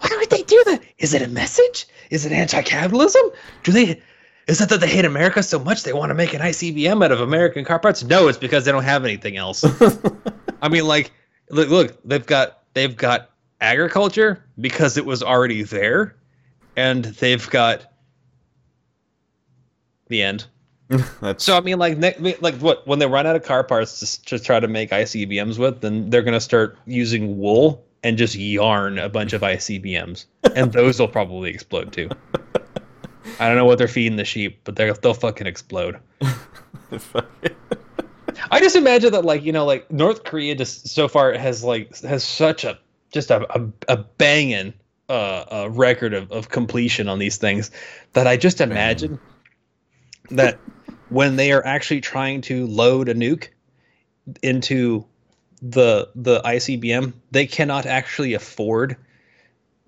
[0.00, 0.82] Why would they do that?
[0.98, 1.86] Is it a message?
[2.10, 3.22] Is it anti-capitalism?
[3.64, 4.00] Do they?
[4.46, 7.10] Is it that they hate America so much they want to make an ICBM out
[7.10, 8.04] of American car parts?
[8.04, 9.64] No, it's because they don't have anything else.
[10.62, 11.10] I mean, like,
[11.50, 13.30] look, look, they've got they've got
[13.60, 16.14] agriculture because it was already there,
[16.76, 17.86] and they've got
[20.08, 20.46] the end.
[21.38, 24.24] So I mean, like, ne- like what when they run out of car parts to,
[24.26, 28.98] to try to make ICBMs with, then they're gonna start using wool and just yarn
[29.00, 32.08] a bunch of ICBMs, and those will probably explode too.
[33.38, 35.98] I don't know what they're feeding the sheep, but they're they'll fucking explode.
[38.50, 41.96] I just imagine that, like you know, like North Korea just so far has like
[42.00, 42.78] has such a
[43.12, 44.74] just a a, a banging
[45.08, 47.70] uh, uh, record of, of completion on these things
[48.12, 49.18] that I just imagine
[50.30, 50.58] that
[51.08, 53.48] when they are actually trying to load a nuke
[54.42, 55.04] into
[55.62, 58.96] the the ICBM, they cannot actually afford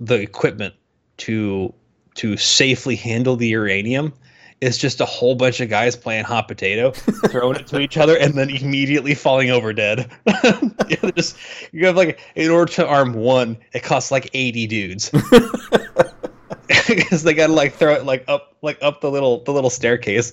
[0.01, 0.75] the equipment
[1.19, 1.75] to
[2.19, 4.13] to safely handle the uranium.
[4.61, 6.91] It's just a whole bunch of guys playing hot potato,
[7.29, 10.11] throwing it to each other, and then immediately falling over dead.
[10.27, 11.37] yeah, they're just
[11.71, 15.11] you have like in order to arm one, it costs like eighty dudes
[16.89, 20.33] because they gotta like throw it like up like up the little the little staircase.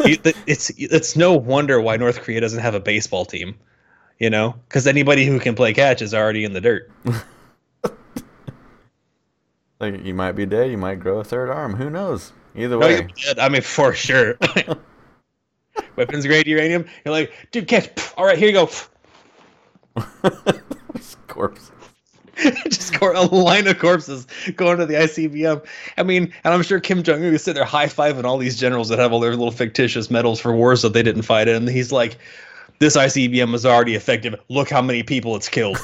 [0.00, 3.54] It's it's no wonder why North Korea doesn't have a baseball team,
[4.18, 6.90] you know, because anybody who can play catch is already in the dirt.
[9.80, 11.74] Like you might be dead, you might grow a third arm.
[11.74, 12.32] Who knows?
[12.54, 13.38] Either way, you're dead.
[13.38, 14.36] I mean, for sure.
[15.96, 16.86] Weapons grade uranium.
[17.04, 17.88] You're like, dude, catch.
[18.16, 18.70] All right, here you go.
[21.38, 21.70] corpse.
[22.68, 24.26] Just cor- a line of corpses
[24.56, 25.64] going to the ICBM.
[25.96, 28.58] I mean, and I'm sure Kim Jong Un is sitting there high fiving all these
[28.58, 31.56] generals that have all their little fictitious medals for wars that they didn't fight in.
[31.56, 32.16] And he's like,
[32.78, 34.36] "This ICBM is already effective.
[34.48, 35.78] Look how many people it's killed."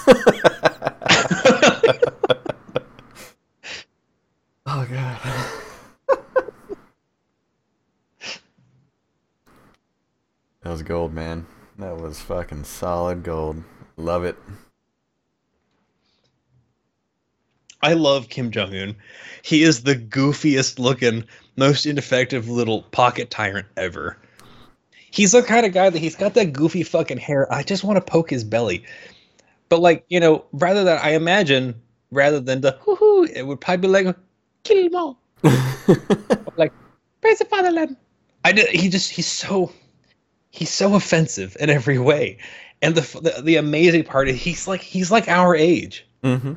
[4.77, 5.20] Oh god.
[10.62, 11.47] that was gold, man.
[11.79, 13.62] That was fucking solid gold.
[13.97, 14.37] Love it.
[17.83, 18.97] I love Kim Jong Un.
[19.43, 21.22] He is the goofiest looking,
[21.55, 24.18] most ineffective little pocket tyrant ever.
[25.12, 27.47] He's the kind of guy that he's got that goofy fucking hair.
[27.53, 28.85] I just want to poke his belly.
[29.68, 33.61] But like, you know, rather than I imagine, rather than the hoo hoo, it would
[33.61, 34.16] probably be like
[34.65, 35.19] kill him all.
[36.57, 36.73] like
[37.21, 37.97] praise the fatherland.
[38.45, 39.73] I did, he just he's so
[40.51, 42.39] he's so offensive in every way.
[42.83, 46.07] And the the, the amazing part is he's like he's like our age.
[46.23, 46.55] mm-hmm.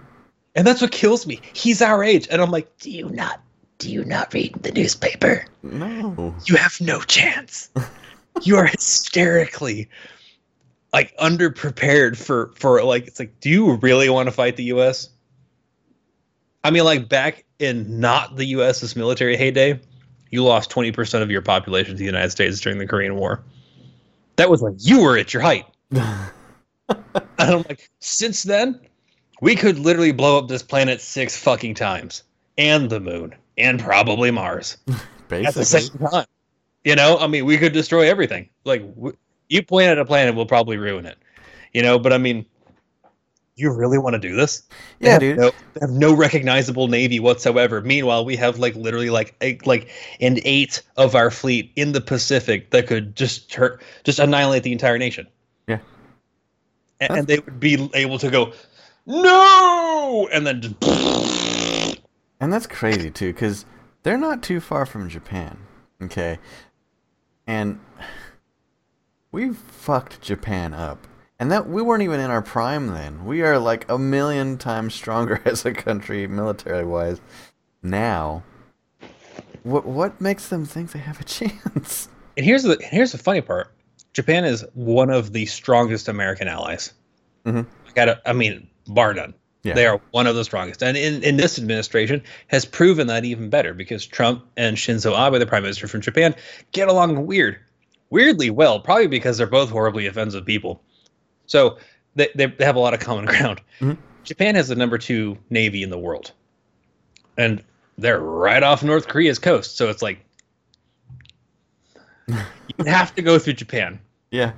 [0.55, 1.39] And that's what kills me.
[1.53, 2.27] He's our age.
[2.31, 3.41] And I'm like, do you not
[3.77, 5.45] do you not read the newspaper?
[5.61, 6.35] No.
[6.45, 7.69] You have no chance.
[8.41, 9.89] you are hysterically
[10.93, 15.09] like underprepared for for like it's like, do you really want to fight the US?
[16.63, 19.79] I mean, like back in not the US's military heyday,
[20.31, 23.43] you lost 20% of your population to the United States during the Korean War.
[24.35, 25.65] That was when you were at your height.
[27.39, 28.79] And I'm like, since then,
[29.41, 32.23] we could literally blow up this planet six fucking times,
[32.57, 34.77] and the moon, and probably Mars
[35.31, 36.25] at the same time.
[36.83, 38.49] You know, I mean, we could destroy everything.
[38.63, 39.15] Like, w-
[39.49, 41.17] you point at a planet, we'll probably ruin it.
[41.73, 42.45] You know, but I mean,
[43.57, 44.63] you really want to do this?
[44.99, 45.37] They Yeah, dude.
[45.37, 47.81] No, they have no recognizable navy whatsoever.
[47.81, 49.89] Meanwhile, we have like literally like a, like
[50.21, 54.71] an eight of our fleet in the Pacific that could just hurt, just annihilate the
[54.71, 55.27] entire nation.
[55.67, 55.79] Yeah.
[57.01, 58.53] A- and, they would be able to go
[59.07, 60.75] no, and then just
[62.39, 63.65] And that's crazy too, because
[64.03, 65.59] they're not too far from Japan.
[66.01, 66.39] Okay,
[67.47, 67.79] and
[69.31, 71.06] we fucked Japan up,
[71.39, 73.25] and that we weren't even in our prime then.
[73.25, 77.21] We are like a million times stronger as a country, military wise.
[77.83, 78.43] Now,
[79.63, 82.09] what what makes them think they have a chance?
[82.35, 83.73] And here's the here's the funny part:
[84.13, 86.93] Japan is one of the strongest American allies.
[87.45, 87.65] Mhm.
[87.87, 89.33] I gotta, I mean, bar none.
[89.63, 89.73] Yeah.
[89.73, 93.49] They are one of the strongest, and in, in this administration has proven that even
[93.49, 96.35] better because Trump and Shinzo Abe, the prime minister from Japan,
[96.71, 97.57] get along weird,
[98.09, 98.79] weirdly well.
[98.79, 100.81] Probably because they're both horribly offensive people,
[101.47, 101.77] so
[102.15, 103.61] they they, they have a lot of common ground.
[103.79, 103.97] Mhm.
[104.23, 106.31] Japan has the number two navy in the world,
[107.37, 107.63] and
[107.97, 109.77] they're right off North Korea's coast.
[109.77, 110.19] So it's like
[112.27, 113.99] you have to go through Japan.
[114.31, 114.51] Yeah,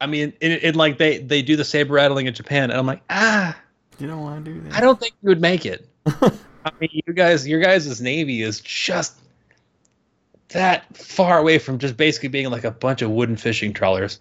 [0.00, 2.86] I mean, it, it like they they do the saber rattling in Japan, and I'm
[2.86, 3.56] like, ah,
[3.98, 4.74] you don't want to do that.
[4.74, 5.88] I don't think you would make it.
[6.06, 9.18] I mean, you guys, your guys' navy is just
[10.48, 14.20] that far away from just basically being like a bunch of wooden fishing trawlers.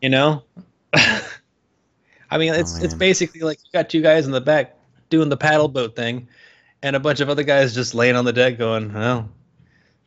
[0.00, 0.42] You know,
[0.94, 4.76] I mean, it's it's basically like you got two guys in the back
[5.08, 6.28] doing the paddle boat thing,
[6.82, 9.28] and a bunch of other guys just laying on the deck going, "Well,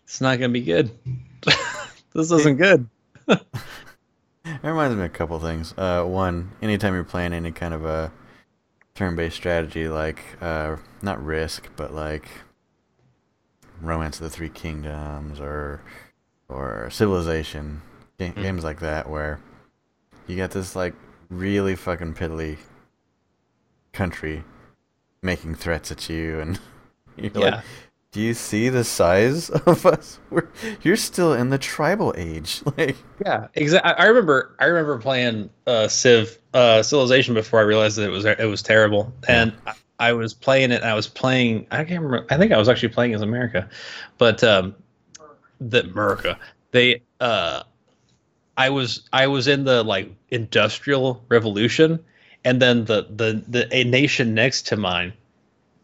[0.05, 0.91] it's not gonna be good.
[2.13, 2.87] this isn't good."
[3.27, 5.73] It reminds me of a couple things.
[5.77, 8.11] Uh, one, anytime you're playing any kind of a
[8.93, 12.27] turn-based strategy, like uh, not Risk, but like
[13.81, 15.81] Romance of the Three Kingdoms or
[16.49, 17.81] or Civilization,
[18.19, 18.35] Mhm.
[18.35, 19.39] games like that, where
[20.27, 20.93] you got this like
[21.29, 22.57] really fucking piddly
[23.91, 24.43] country
[25.21, 26.59] making threats at you, and
[27.17, 27.39] you're Yeah.
[27.55, 27.63] like,
[28.11, 30.19] do you see the size of us?
[30.29, 30.47] We're,
[30.83, 32.95] you're still in the tribal age, like.
[33.25, 33.91] Yeah, exactly.
[33.93, 34.55] I remember.
[34.59, 38.61] I remember playing uh, Civ uh, Civilization before I realized that it was it was
[38.61, 40.81] terrible, and I, I was playing it.
[40.81, 41.65] And I was playing.
[41.71, 42.27] I can't remember.
[42.29, 43.67] I think I was actually playing as America,
[44.17, 44.75] but um,
[45.59, 46.37] the America.
[46.71, 47.01] They.
[47.19, 47.63] Uh,
[48.57, 51.99] I was I was in the like industrial revolution,
[52.45, 55.13] and then the the the a nation next to mine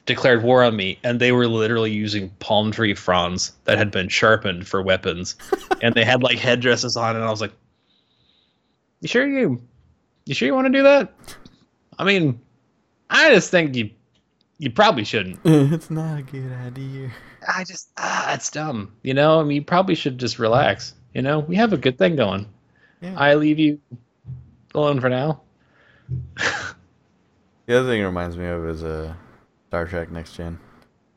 [0.06, 4.10] declared war on me, and they were literally using palm tree fronds that had been
[4.10, 5.36] sharpened for weapons,
[5.82, 7.54] and they had like headdresses on, and I was like,
[9.02, 9.62] "You sure you,
[10.26, 11.14] you sure you want to do that?"
[11.98, 12.40] I mean,
[13.10, 13.90] I just think you,
[14.58, 15.40] you probably shouldn't.
[15.46, 17.12] it's not a good idea.
[17.48, 18.94] I just ah, it's dumb.
[19.04, 20.94] You know, I mean, you probably should just relax.
[21.14, 22.48] You know, we have a good thing going.
[23.02, 23.14] Yeah.
[23.18, 23.80] I leave you
[24.74, 25.42] alone for now.
[27.70, 29.14] The other thing it reminds me of is uh,
[29.68, 30.58] Star Trek Next Gen.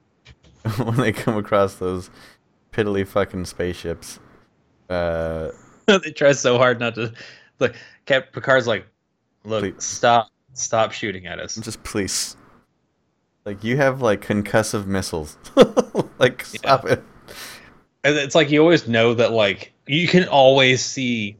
[0.85, 2.11] when they come across those
[2.74, 4.20] piddly fucking spaceships.
[4.91, 5.49] Uh,
[5.87, 7.14] they try so hard not to.
[7.59, 8.87] Like, Cap Picard's like,
[9.45, 9.83] "Look, Please.
[9.83, 12.37] stop, stop shooting at us." just please.
[13.47, 15.39] Like, you have, like, concussive missiles.
[16.18, 17.03] like, stop it.
[18.05, 21.39] And it's like you always know that like you can always see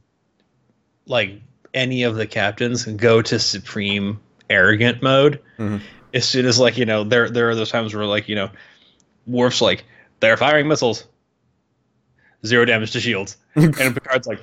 [1.05, 1.41] like
[1.73, 5.81] any of the captains go to supreme arrogant mode Mhm.
[6.13, 8.49] as soon as like you know there there are those times where like you know
[9.27, 9.83] Worf's like
[10.19, 11.05] they're firing missiles,
[12.45, 14.39] zero damage to shields, and Picard's like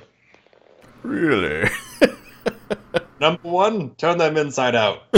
[1.03, 1.69] really?
[3.19, 5.03] number one, turn them inside out.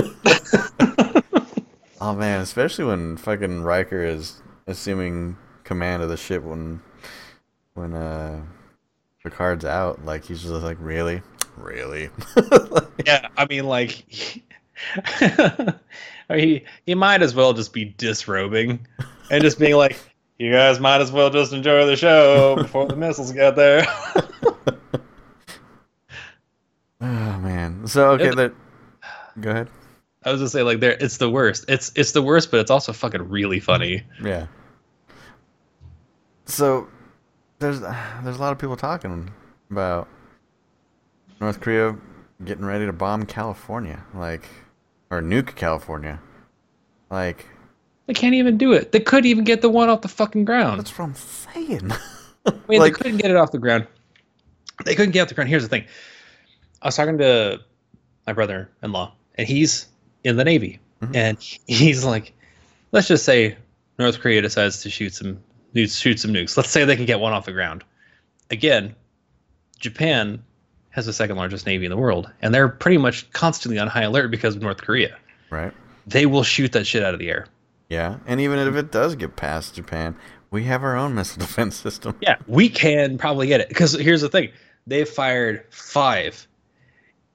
[2.01, 6.81] oh man, especially when fucking Riker is assuming command of the ship when
[7.73, 8.41] when uh
[9.23, 11.21] Picard's out, like he's just like really,
[11.63, 12.09] really.
[13.05, 14.05] yeah, I mean like.
[16.29, 18.85] I mean, he, he might as well just be disrobing
[19.29, 19.97] and just being like,
[20.39, 23.85] you guys might as well just enjoy the show before the missiles get there.
[27.01, 27.87] oh man.
[27.87, 28.53] So okay, that.
[29.39, 29.69] Go ahead.
[30.25, 31.65] I was gonna say like there, it's the worst.
[31.67, 34.03] It's it's the worst, but it's also fucking really funny.
[34.23, 34.47] Yeah.
[36.45, 36.87] So,
[37.59, 39.29] there's there's a lot of people talking
[39.71, 40.07] about
[41.43, 41.97] North Korea
[42.45, 44.47] getting ready to bomb California, like,
[45.11, 46.21] or nuke California,
[47.09, 47.45] like.
[48.07, 48.93] They can't even do it.
[48.93, 50.79] They couldn't even get the one off the fucking ground.
[50.79, 51.91] That's what I'm saying.
[52.45, 53.87] I mean, like, they couldn't get it off the ground.
[54.85, 55.49] They couldn't get off the ground.
[55.49, 55.83] Here's the thing.
[56.81, 57.59] I was talking to
[58.25, 59.87] my brother-in-law, and he's
[60.23, 61.13] in the Navy, mm-hmm.
[61.13, 61.37] and
[61.67, 62.33] he's like,
[62.93, 63.57] let's just say
[63.99, 65.39] North Korea decides to shoot some
[65.75, 66.55] shoot some nukes.
[66.55, 67.83] Let's say they can get one off the ground.
[68.49, 68.95] Again,
[69.79, 70.41] Japan
[70.93, 74.03] has the second largest navy in the world, and they're pretty much constantly on high
[74.03, 75.17] alert because of North Korea.
[75.49, 75.73] Right.
[76.05, 77.47] They will shoot that shit out of the air.
[77.89, 80.15] Yeah, and even if it does get past Japan,
[80.51, 82.15] we have our own missile defense system.
[82.21, 84.49] Yeah, we can probably get it because here's the thing:
[84.85, 86.47] they've fired five,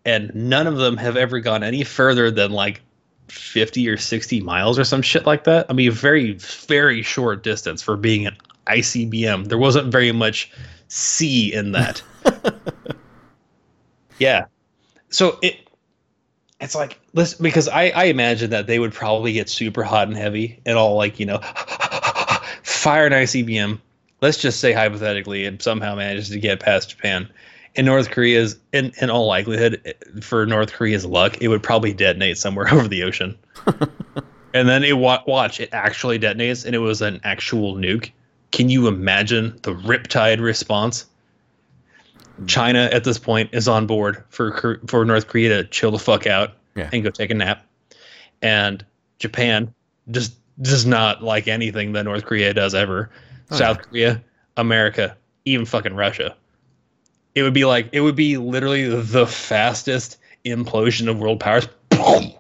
[0.05, 2.81] and none of them have ever gone any further than like
[3.29, 5.67] 50 or 60 miles or some shit like that.
[5.69, 8.37] I mean, very, very short distance for being an
[8.69, 9.49] ICBM.
[9.49, 10.51] There wasn't very much
[10.89, 12.03] sea in that.
[14.19, 14.47] yeah.
[15.11, 15.69] So it
[16.61, 20.17] it's like listen because I, I imagine that they would probably get super hot and
[20.17, 21.39] heavy and all like, you know,
[22.63, 23.79] fire an ICBM.
[24.21, 27.29] Let's just say hypothetically it somehow manages to get past Japan
[27.79, 32.37] in North Korea's in in all likelihood for North Korea's luck, it would probably detonate
[32.37, 33.39] somewhere over the ocean.
[34.55, 38.11] and then it watch it actually detonates and it was an actual nuke.
[38.51, 41.07] Can you imagine the riptide response?
[42.47, 46.27] China at this point is on board for for North Korea to chill the fuck
[46.27, 46.91] out yeah.
[46.93, 47.67] and go take a nap,
[48.43, 48.85] and
[49.19, 49.73] Japan
[50.11, 53.11] just does not like anything that North Korea does ever.
[53.51, 53.83] Oh, South yeah.
[53.83, 54.25] Korea,
[54.57, 56.37] America, even fucking Russia
[57.39, 62.33] it would be like it would be literally the fastest implosion of world powers boom,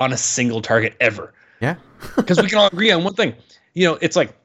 [0.00, 1.32] on a single target ever.
[1.60, 1.76] Yeah.
[2.16, 3.34] Because we can all agree on one thing.
[3.74, 4.39] You know, it's like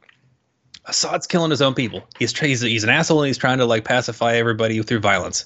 [0.87, 2.07] Assad's killing his own people.
[2.19, 5.45] He's, he's he's an asshole and he's trying to like pacify everybody through violence.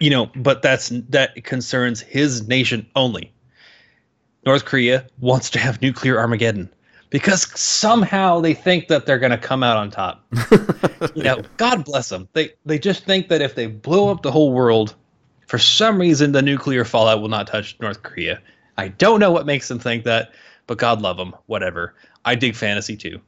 [0.00, 3.32] You know, but that's that concerns his nation only.
[4.44, 6.70] North Korea wants to have nuclear Armageddon
[7.10, 10.24] because somehow they think that they're going to come out on top.
[11.14, 12.28] you know, God bless them.
[12.32, 14.94] They they just think that if they blow up the whole world,
[15.46, 18.40] for some reason the nuclear fallout will not touch North Korea.
[18.78, 20.32] I don't know what makes them think that,
[20.66, 21.34] but God love them.
[21.46, 21.94] Whatever.
[22.24, 23.20] I dig fantasy too.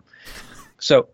[0.78, 1.08] So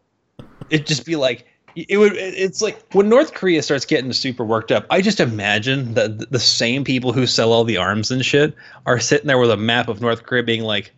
[0.70, 1.46] it'd just be like
[1.76, 5.92] it would it's like when north korea starts getting super worked up i just imagine
[5.94, 8.54] that the same people who sell all the arms and shit
[8.86, 10.92] are sitting there with a map of north korea being like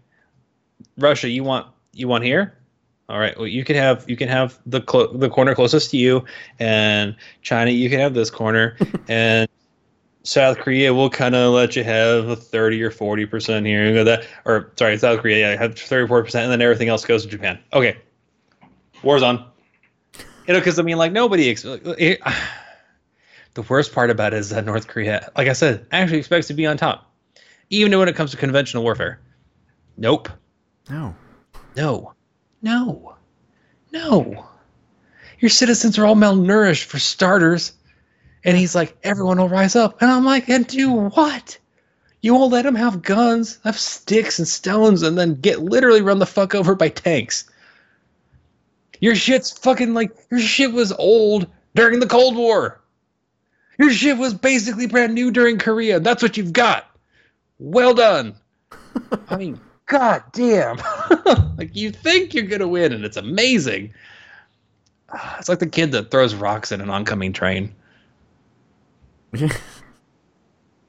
[0.98, 2.56] Russia, you want you want here?
[3.08, 3.36] All right.
[3.36, 6.24] Well, you can have you can have the clo- the corner closest to you,
[6.58, 8.76] and China, you can have this corner,
[9.08, 9.48] and
[10.22, 13.88] South Korea will kind of let you have a thirty or forty percent here.
[13.88, 17.04] You that, or sorry, South Korea, yeah, have thirty four percent, and then everything else
[17.04, 17.58] goes to Japan.
[17.72, 17.96] Okay,
[19.06, 19.50] war's on.
[20.46, 21.50] You know, because I mean, like nobody.
[21.50, 22.20] Ex- it,
[23.54, 26.54] the worst part about it is that North Korea, like I said, actually expects to
[26.54, 27.10] be on top,
[27.70, 29.20] even when it comes to conventional warfare.
[29.96, 30.28] Nope.
[30.90, 31.14] No.
[31.74, 32.12] No.
[32.62, 33.16] No.
[33.92, 34.46] No.
[35.38, 37.72] Your citizens are all malnourished for starters.
[38.44, 40.00] And he's like, everyone will rise up.
[40.00, 41.58] And I'm like, and do what?
[42.20, 46.18] You won't let them have guns, have sticks and stones, and then get literally run
[46.18, 47.48] the fuck over by tanks.
[49.00, 52.80] Your shit's fucking like, your shit was old during the Cold War.
[53.78, 56.00] Your shit was basically brand new during Korea.
[56.00, 56.86] That's what you've got.
[57.58, 58.34] Well done.
[59.28, 60.78] I mean, God damn.
[61.58, 63.92] like you think you're gonna win and it's amazing.
[65.38, 67.72] It's like the kid that throws rocks at an oncoming train.
[69.32, 69.48] you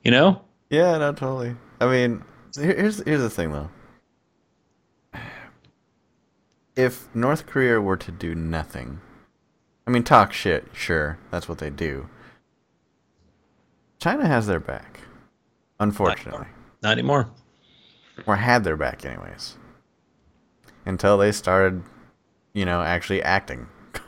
[0.05, 0.41] know?
[0.71, 1.55] Yeah, no, totally.
[1.79, 2.23] I mean,
[2.55, 3.69] here's here's the thing though.
[6.77, 9.01] If North Korea were to do nothing,
[9.85, 12.07] I mean, talk shit, sure, that's what they do.
[13.99, 14.99] China has their back,
[15.79, 16.47] unfortunately.
[16.83, 17.29] Not anymore.
[18.27, 19.57] Or had their back anyways.
[20.85, 21.81] Until they started,
[22.53, 23.67] you know, actually acting.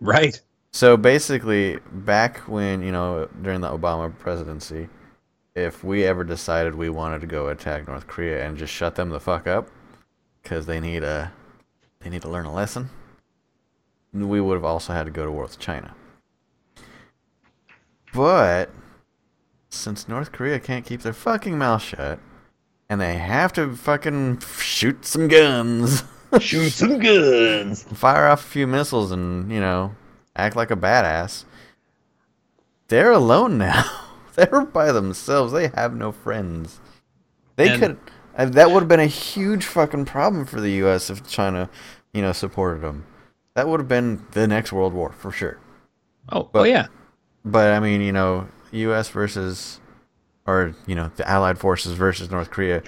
[0.00, 0.40] Right.
[0.72, 4.88] So basically, back when, you know, during the Obama presidency,
[5.54, 9.10] if we ever decided we wanted to go attack North Korea and just shut them
[9.10, 9.68] the fuck up
[10.44, 11.32] cuz they need a
[12.00, 12.90] they need to learn a lesson,
[14.12, 15.94] we would have also had to go to war with China.
[18.14, 18.70] But
[19.68, 22.18] since North Korea can't keep their fucking mouth shut
[22.88, 26.04] and they have to fucking shoot some guns,
[26.40, 27.82] Shoot some guns.
[27.84, 29.94] fire off a few missiles and, you know,
[30.36, 31.44] act like a badass.
[32.88, 33.84] They're alone now.
[34.34, 35.52] They're by themselves.
[35.52, 36.80] They have no friends.
[37.56, 37.98] They And- could
[38.44, 41.68] that would have been a huge fucking problem for the US if China,
[42.12, 43.04] you know, supported them.
[43.54, 45.58] That would have been the next world war for sure.
[46.30, 46.86] Oh, oh yeah.
[47.44, 49.80] But I mean, you know, US versus
[50.46, 52.82] or, you know, the allied forces versus North Korea.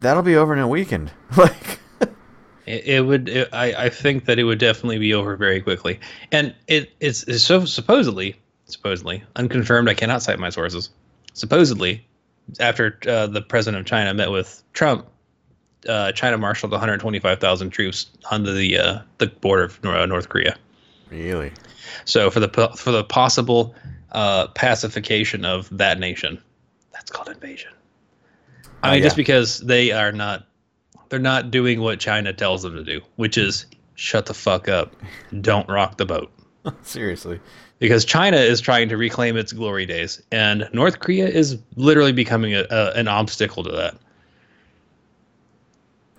[0.00, 1.10] That'll be over in a weekend.
[1.36, 1.80] Like
[2.66, 3.28] It, it would.
[3.28, 6.00] It, I I think that it would definitely be over very quickly.
[6.32, 8.36] And it it's, it's so supposedly
[8.66, 9.88] supposedly unconfirmed.
[9.88, 10.90] I cannot cite my sources.
[11.34, 12.06] Supposedly,
[12.60, 15.06] after uh, the president of China met with Trump,
[15.88, 20.56] uh, China marshaled 125,000 troops onto the uh, the border of North Korea.
[21.10, 21.52] really.
[22.04, 23.74] So for the for the possible
[24.12, 26.40] uh, pacification of that nation,
[26.92, 27.72] that's called invasion.
[28.82, 30.46] I mean, just because they are not,
[31.08, 33.64] they're not doing what China tells them to do, which is
[33.94, 34.94] shut the fuck up,
[35.40, 36.30] don't rock the boat.
[36.82, 37.40] Seriously.
[37.84, 42.54] Because China is trying to reclaim its glory days, and North Korea is literally becoming
[42.54, 43.94] a, a, an obstacle to that.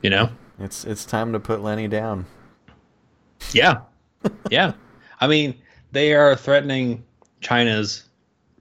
[0.03, 0.29] You know?
[0.59, 2.27] It's it's time to put Lenny down.
[3.51, 3.79] Yeah.
[4.51, 4.73] yeah.
[5.21, 5.55] I mean,
[5.91, 7.03] they are threatening
[7.41, 8.03] China's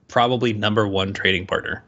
[0.08, 1.84] probably number one trading partner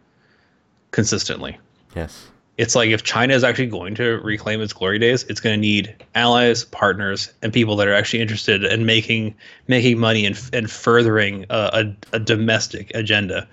[0.90, 1.58] consistently.
[1.94, 2.26] Yes.
[2.58, 5.60] It's like if China is actually going to reclaim its glory days, it's going to
[5.60, 9.34] need allies, partners, and people that are actually interested in making
[9.68, 13.46] making money and, and furthering a, a, a domestic agenda.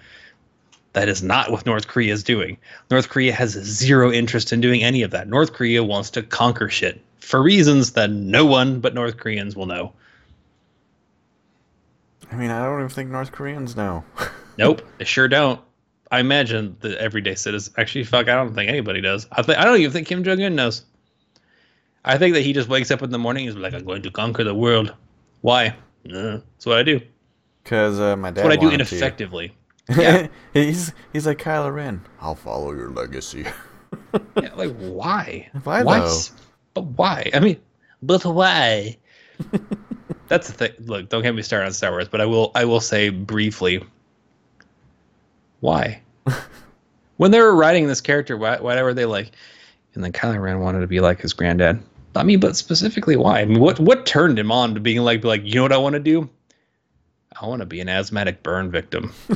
[0.93, 2.58] That is not what North Korea is doing.
[2.91, 5.28] North Korea has zero interest in doing any of that.
[5.28, 9.66] North Korea wants to conquer shit for reasons that no one but North Koreans will
[9.66, 9.91] know.
[12.32, 14.04] I mean, I don't even think North Koreans know.
[14.56, 15.60] Nope, they sure don't.
[16.14, 17.74] I imagine the everyday citizen.
[17.76, 19.26] Actually, fuck, I don't think anybody does.
[19.32, 20.86] I think I don't even think Kim Jong Un knows.
[22.05, 23.45] I think that he just wakes up in the morning.
[23.45, 24.93] He's like, "I'm going to conquer the world."
[25.41, 25.70] Why?
[26.07, 27.01] Uh, that's what I do.
[27.64, 28.36] Because uh, my dad.
[28.36, 29.57] That's what I do ineffectively.
[29.89, 30.28] Yeah.
[30.53, 32.05] he's he's like Kylo Ren.
[32.22, 33.45] I'll follow your legacy.
[34.41, 35.49] Yeah, like why?
[35.64, 35.99] Why Why?
[35.99, 36.20] though?
[36.74, 37.30] But why?
[37.34, 37.59] I mean,
[38.01, 38.97] but why?
[40.28, 40.72] That's the thing.
[40.86, 42.51] Look, don't get me started on Star Wars, but I will.
[42.55, 43.84] I will say briefly.
[45.64, 46.01] Why?
[47.18, 49.32] when they were writing this character, why, why were they like?
[49.93, 51.82] And then Kylo Ren wanted to be like his granddad.
[52.18, 53.39] I mean, but specifically, why?
[53.39, 55.78] I mean, what what turned him on to being like, like, you know what I
[55.78, 56.30] want to do?
[57.41, 59.14] I want to be an asthmatic burn victim.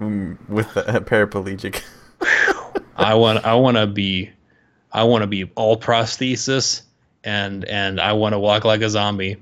[0.00, 1.82] Mm, With a paraplegic.
[2.96, 4.30] I want I want to be
[4.92, 6.82] I want to be all prosthesis
[7.22, 9.36] and and I want to walk like a zombie.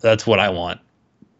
[0.00, 0.80] That's what I want.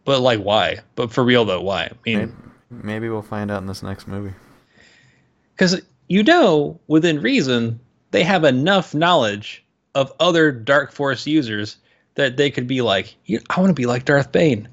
[0.04, 0.78] But like why?
[0.94, 1.86] But for real though, why?
[1.86, 2.36] I mean,
[2.70, 4.32] maybe we'll find out in this next movie.
[5.56, 7.78] cuz you know within reason
[8.10, 9.64] they have enough knowledge
[9.94, 11.76] of other dark force users
[12.14, 13.14] that they could be like,
[13.50, 14.68] I want to be like Darth Bane.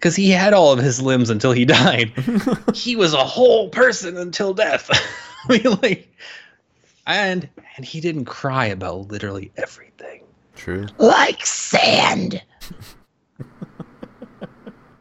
[0.00, 2.12] Cuz he had all of his limbs until he died.
[2.74, 4.88] he was a whole person until death.
[5.48, 6.08] I mean, like,
[7.06, 10.22] and and he didn't cry about literally everything.
[10.56, 10.86] True.
[10.98, 12.40] like sand.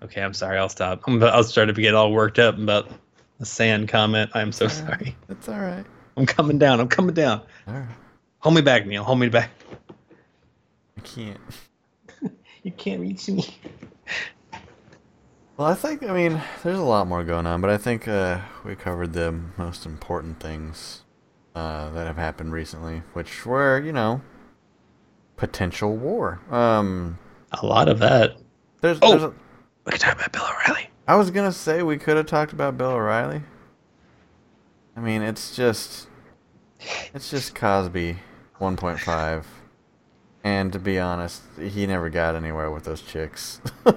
[0.03, 0.57] Okay, I'm sorry.
[0.57, 1.01] I'll stop.
[1.07, 2.89] I'm about, I'll start to get all worked up about
[3.39, 4.31] the sand comment.
[4.33, 5.15] I'm so sorry.
[5.29, 5.85] It's all right.
[6.17, 6.79] I'm coming down.
[6.79, 7.41] I'm coming down.
[7.67, 7.87] All right.
[8.39, 9.03] Hold me back, Neil.
[9.03, 9.51] Hold me back.
[10.97, 11.39] I can't.
[12.63, 13.43] You can't reach me.
[15.57, 18.39] Well, I think I mean there's a lot more going on, but I think uh,
[18.63, 21.01] we covered the most important things
[21.55, 24.21] uh, that have happened recently, which were you know
[25.35, 26.39] potential war.
[26.49, 27.19] Um,
[27.51, 28.37] A lot of that.
[28.79, 29.11] there's, Oh.
[29.11, 29.33] there's a,
[29.85, 30.89] We could talk about Bill O'Reilly.
[31.07, 33.41] I was gonna say we could have talked about Bill O'Reilly.
[34.95, 36.07] I mean, it's just
[37.13, 38.17] it's just Cosby
[38.59, 39.43] 1.5.
[40.45, 43.61] And to be honest, he never got anywhere with those chicks.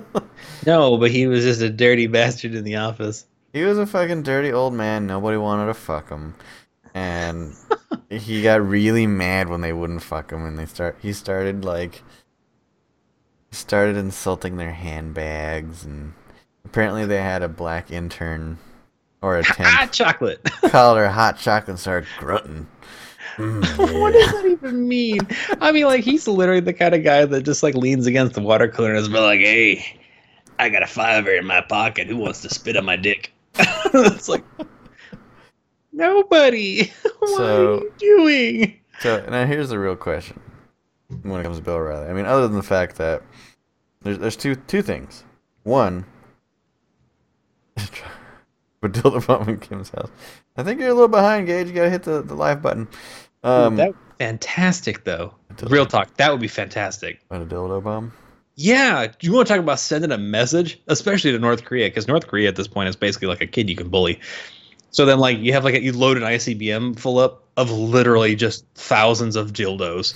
[0.67, 3.27] No, but he was just a dirty bastard in the office.
[3.53, 5.07] He was a fucking dirty old man.
[5.07, 6.35] Nobody wanted to fuck him,
[6.93, 7.55] and
[8.11, 10.45] he got really mad when they wouldn't fuck him.
[10.45, 10.99] And they start.
[11.01, 12.03] He started like
[13.57, 16.13] started insulting their handbags, and
[16.65, 18.59] apparently they had a black intern
[19.23, 20.43] or a temp Hot chocolate.
[20.69, 22.67] called her hot chocolate and started grunting.
[23.37, 25.21] Mm, what does that even mean?
[25.61, 28.41] I mean, like he's literally the kind of guy that just like leans against the
[28.43, 29.99] water cooler and is like, "Hey,
[30.59, 32.07] I got a fiver in my pocket.
[32.09, 34.45] Who wants to spit on my dick?" it's like
[35.93, 36.91] nobody.
[37.19, 38.81] what So- are you doing?
[39.01, 40.41] So now here's the real question
[41.23, 42.09] when it comes to Bill O'Reilly.
[42.09, 43.23] I mean, other than the fact that
[44.07, 45.25] there's there's two two things.
[45.65, 46.05] One,
[47.75, 50.11] but dildo bomb in Kim's house.
[50.57, 51.69] I think you're a little behind, Gage.
[51.69, 52.89] You gotta hit the, the live button.
[53.43, 55.35] Um, that fantastic though.
[55.63, 56.17] Real talk.
[56.17, 57.21] That would be fantastic.
[57.31, 58.13] A dildo bomb?
[58.59, 62.27] Yeah, you want to talk about sending a message, especially to North Korea, because North
[62.27, 64.19] Korea at this point is basically like a kid you can bully.
[64.91, 68.35] So then, like, you have like a, you load an ICBM full up of literally
[68.35, 70.15] just thousands of dildos,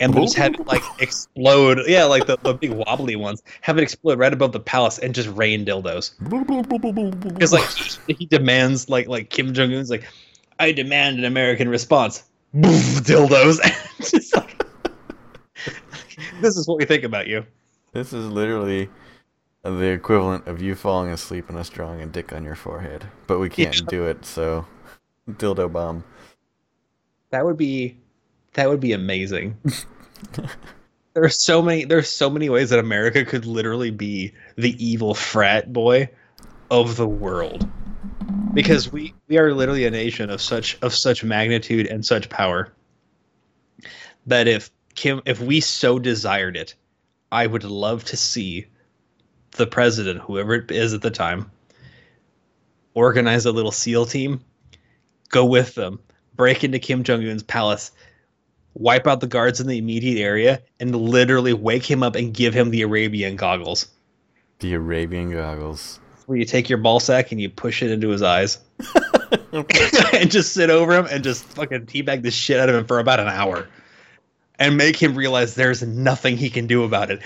[0.00, 1.80] and we'll just have it like explode.
[1.86, 5.14] Yeah, like the, the big wobbly ones, have it explode right above the palace and
[5.14, 6.12] just rain dildos.
[7.34, 7.68] Because like
[8.06, 10.04] he, he demands, like like Kim Jong Un's like,
[10.58, 12.24] I demand an American response.
[12.54, 13.58] Boof, dildos.
[13.98, 14.64] just like,
[16.40, 17.44] this is what we think about you.
[17.92, 18.88] This is literally
[19.62, 23.38] the equivalent of you falling asleep and us drawing a dick on your forehead, but
[23.38, 23.82] we can't Yeah.
[23.88, 24.24] do it.
[24.24, 24.66] So,
[25.28, 26.04] dildo bomb.
[27.30, 27.98] That would be
[28.54, 29.56] that would be amazing.
[31.14, 35.14] there are so many there's so many ways that America could literally be the evil
[35.14, 36.08] frat boy
[36.70, 37.68] of the world.
[38.54, 42.72] Because we we are literally a nation of such of such magnitude and such power
[44.26, 46.74] that if Kim if we so desired it,
[47.30, 48.66] I would love to see
[49.52, 51.50] the president, whoever it is at the time,
[52.94, 54.40] organize a little SEAL team,
[55.28, 55.98] go with them,
[56.34, 57.92] break into Kim Jong Un's palace,
[58.74, 62.54] wipe out the guards in the immediate area, and literally wake him up and give
[62.54, 63.86] him the Arabian goggles.
[64.60, 66.00] The Arabian goggles.
[66.26, 68.58] Where you take your ball sack and you push it into his eyes.
[70.12, 72.98] and just sit over him and just fucking teabag the shit out of him for
[72.98, 73.68] about an hour.
[74.58, 77.20] And make him realize there's nothing he can do about it.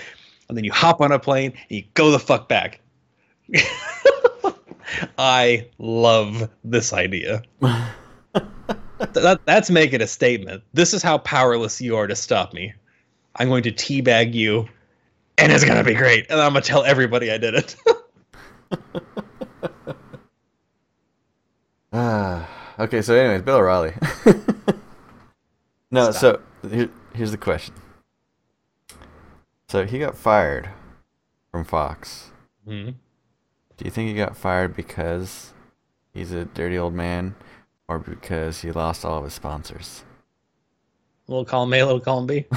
[0.47, 2.79] And then you hop on a plane and you go the fuck back.
[5.17, 7.43] I love this idea.
[9.13, 10.63] That, that's making a statement.
[10.73, 12.73] This is how powerless you are to stop me.
[13.35, 14.67] I'm going to teabag you,
[15.37, 16.27] and it's gonna be great.
[16.29, 17.75] And I'm gonna tell everybody I did it.
[21.93, 22.49] Ah,
[22.79, 23.01] okay.
[23.03, 23.93] So, anyways, Bill O'Reilly.
[25.91, 27.75] no, so here, here's the question.
[29.69, 30.69] So he got fired
[31.51, 32.31] from Fox.
[32.65, 32.89] hmm
[33.77, 35.53] Do you think he got fired because
[36.13, 37.35] he's a dirty old man,
[37.87, 40.03] or because he lost all of his sponsors?
[41.27, 42.45] Little column A, little column B.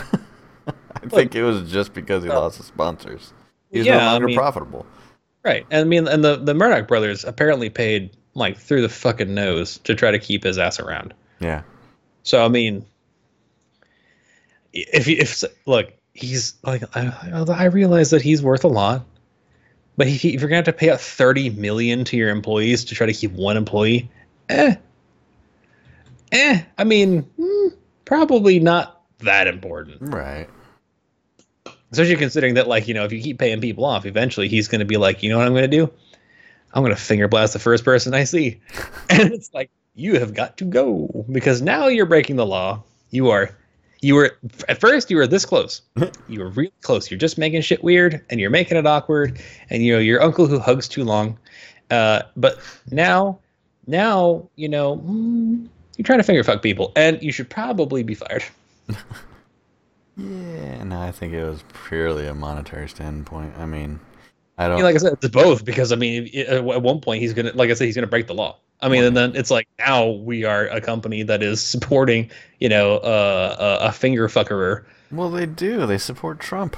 [0.67, 3.33] I think it was just because he lost his sponsors.
[3.71, 4.87] He's yeah, no I mean- profitable.
[5.45, 5.65] Right.
[5.71, 9.79] And I mean, and the, the Murdoch brothers apparently paid like through the fucking nose
[9.79, 11.15] to try to keep his ass around.
[11.39, 11.63] Yeah.
[12.25, 12.85] So, I mean,
[14.73, 19.07] if, if, look, he's like, I, I realize that he's worth a lot,
[19.97, 22.97] but if you're going to have to pay out 30 million to your employees to
[22.97, 24.11] try to keep one employee,
[24.49, 24.75] eh,
[26.33, 27.69] eh, I mean, hmm,
[28.05, 29.99] probably not that important.
[30.01, 30.49] Right.
[31.93, 34.81] Especially considering that, like, you know, if you keep paying people off, eventually he's going
[34.81, 35.91] to be like, you know what I'm going to do?
[36.75, 38.61] I'm going to finger blast the first person I see.
[39.11, 42.83] and it's like, you have got to go because now you're breaking the law.
[43.11, 43.57] You are,
[44.03, 44.37] you were,
[44.69, 45.81] at first, you were this close.
[46.29, 47.11] you were really close.
[47.11, 49.41] You're just making shit weird and you're making it awkward.
[49.71, 51.39] And, you know, your uncle who hugs too long.
[51.91, 52.59] Uh, but
[52.91, 53.39] now,
[53.87, 58.15] now, you know, mm, you're trying to finger fuck people and you should probably be
[58.15, 58.45] fired.
[60.17, 60.83] Yeah.
[60.85, 63.53] No, I think it was purely a monetary standpoint.
[63.59, 64.01] I mean,
[64.57, 64.77] I I don't.
[64.77, 67.69] mean, like I said, it's both because I mean, at one point he's gonna, like
[67.71, 68.57] I said, he's gonna break the law.
[68.81, 72.69] I mean, and then it's like now we are a company that is supporting, you
[72.69, 74.85] know, uh, a, a finger fuckerer.
[75.11, 75.87] well, they do.
[75.87, 76.77] They support Trump.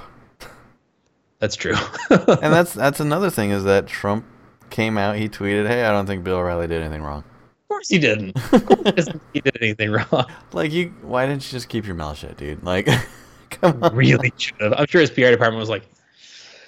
[1.38, 1.76] That's true.
[2.10, 2.18] and
[2.52, 4.24] that's that's another thing is that Trump
[4.70, 5.14] came out.
[5.16, 7.22] He tweeted, "Hey, I don't think Bill O'Reilly did anything wrong."
[7.68, 8.34] Of course he didn't.
[8.52, 10.26] Of course he doesn't think he did anything wrong.
[10.52, 12.62] Like you, why didn't you just keep your mouth shut, dude?
[12.64, 12.88] Like,
[13.50, 13.94] come on.
[13.94, 14.72] Really should have.
[14.72, 15.86] I'm sure his PR department was like,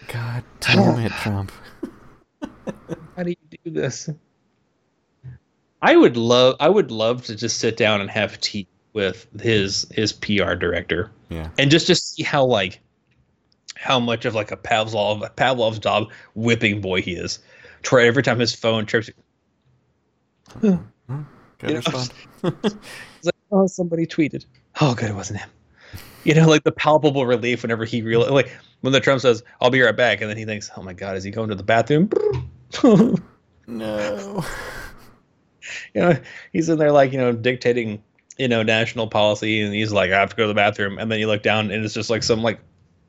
[0.09, 1.52] God damn it, Trump.
[3.16, 4.10] "How do you do this?"
[5.82, 9.86] I would love, I would love to just sit down and have tea with his
[9.94, 11.10] his PR director.
[11.31, 11.48] Yeah.
[11.59, 12.81] and just just see how like
[13.77, 17.39] how much of like a Pavlov Pavlov's dog whipping boy he is.
[17.85, 19.09] To where every time his phone trips,
[20.60, 20.81] Good
[21.62, 22.51] You know,
[23.22, 24.47] like, oh, somebody tweeted.
[24.81, 25.51] Oh, good, it wasn't him.
[26.24, 29.70] You know, like the palpable relief whenever he real like when the Trump says, "I'll
[29.70, 31.62] be right back," and then he thinks, "Oh my God, is he going to the
[31.62, 32.10] bathroom?"
[33.66, 34.44] No.
[35.94, 36.16] You know,
[36.52, 38.02] he's in there like you know dictating
[38.39, 41.10] you know national policy, and he's like, I have to go to the bathroom, and
[41.10, 42.59] then you look down, and it's just like some like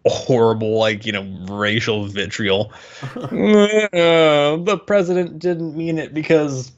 [0.05, 2.72] horrible like you know racial vitriol.
[3.13, 6.72] Uh, the president didn't mean it because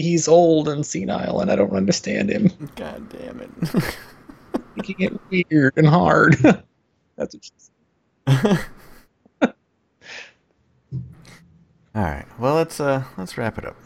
[0.00, 2.50] he's old and senile, and I don't understand him.
[2.76, 3.96] God damn it.
[4.76, 6.34] Making it weird and hard.
[7.16, 8.58] That's what she said.
[11.94, 12.26] All right.
[12.38, 13.76] Well, let's uh let's wrap it up.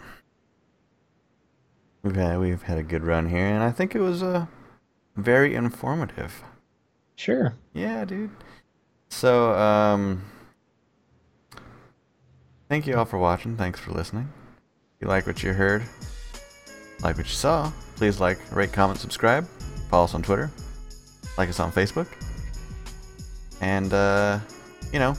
[2.03, 4.47] We've had we've had a good run here, and I think it was uh
[5.17, 6.43] very informative.
[7.17, 7.55] Sure.
[7.73, 8.31] Yeah, dude.
[9.09, 10.23] So, um,
[12.69, 13.57] thank you all for watching.
[13.57, 14.33] Thanks for listening.
[15.05, 15.83] You like what you heard,
[17.03, 19.47] like what you saw, please like, rate, comment, subscribe.
[19.91, 20.51] Follow us on Twitter.
[21.37, 22.07] Like us on Facebook.
[23.61, 24.39] And, uh,
[24.95, 25.15] you know,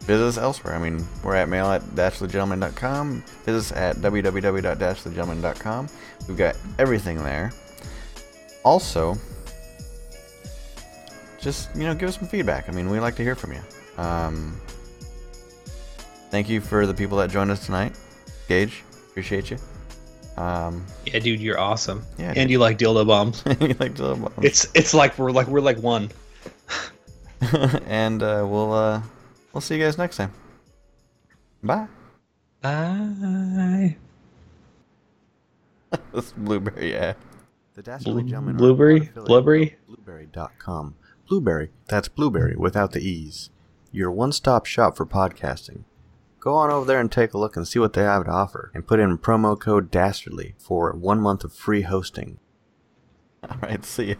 [0.00, 0.74] visit us elsewhere.
[0.74, 3.24] I mean, we're at mail at dashthegentleman.com.
[3.46, 5.88] Visit us at www.dashthegentleman.com.
[6.28, 7.54] We've got everything there.
[8.62, 9.16] Also,
[11.40, 13.62] just you know give us some feedback i mean we like to hear from you
[13.96, 14.60] um,
[16.30, 17.96] thank you for the people that joined us tonight
[18.50, 19.56] gage appreciate you
[20.36, 22.02] um, Yeah, dude, you're awesome.
[22.18, 23.42] Yeah, and you like dildo bombs.
[23.60, 26.10] you like to love It's it's like we're like we're like one.
[27.86, 29.02] and uh, we'll uh,
[29.52, 30.32] we'll see you guys next time
[31.62, 31.86] bye
[32.62, 33.96] Bye.
[36.14, 37.14] this blueberry yeah
[37.74, 39.10] the Dastardly Gentlemen blueberry?
[39.14, 39.76] Blueberry?
[39.86, 40.96] Blubrry.com.
[41.28, 43.50] Blubrry, that's Blueberry without the E's.
[43.92, 45.84] Your one stop shop for podcasting.
[46.40, 48.72] Go on over there and take a look and see what they have to offer.
[48.74, 52.38] And put in promo code DASTARDLY for one month of free hosting.
[53.50, 54.14] Alright, see ya.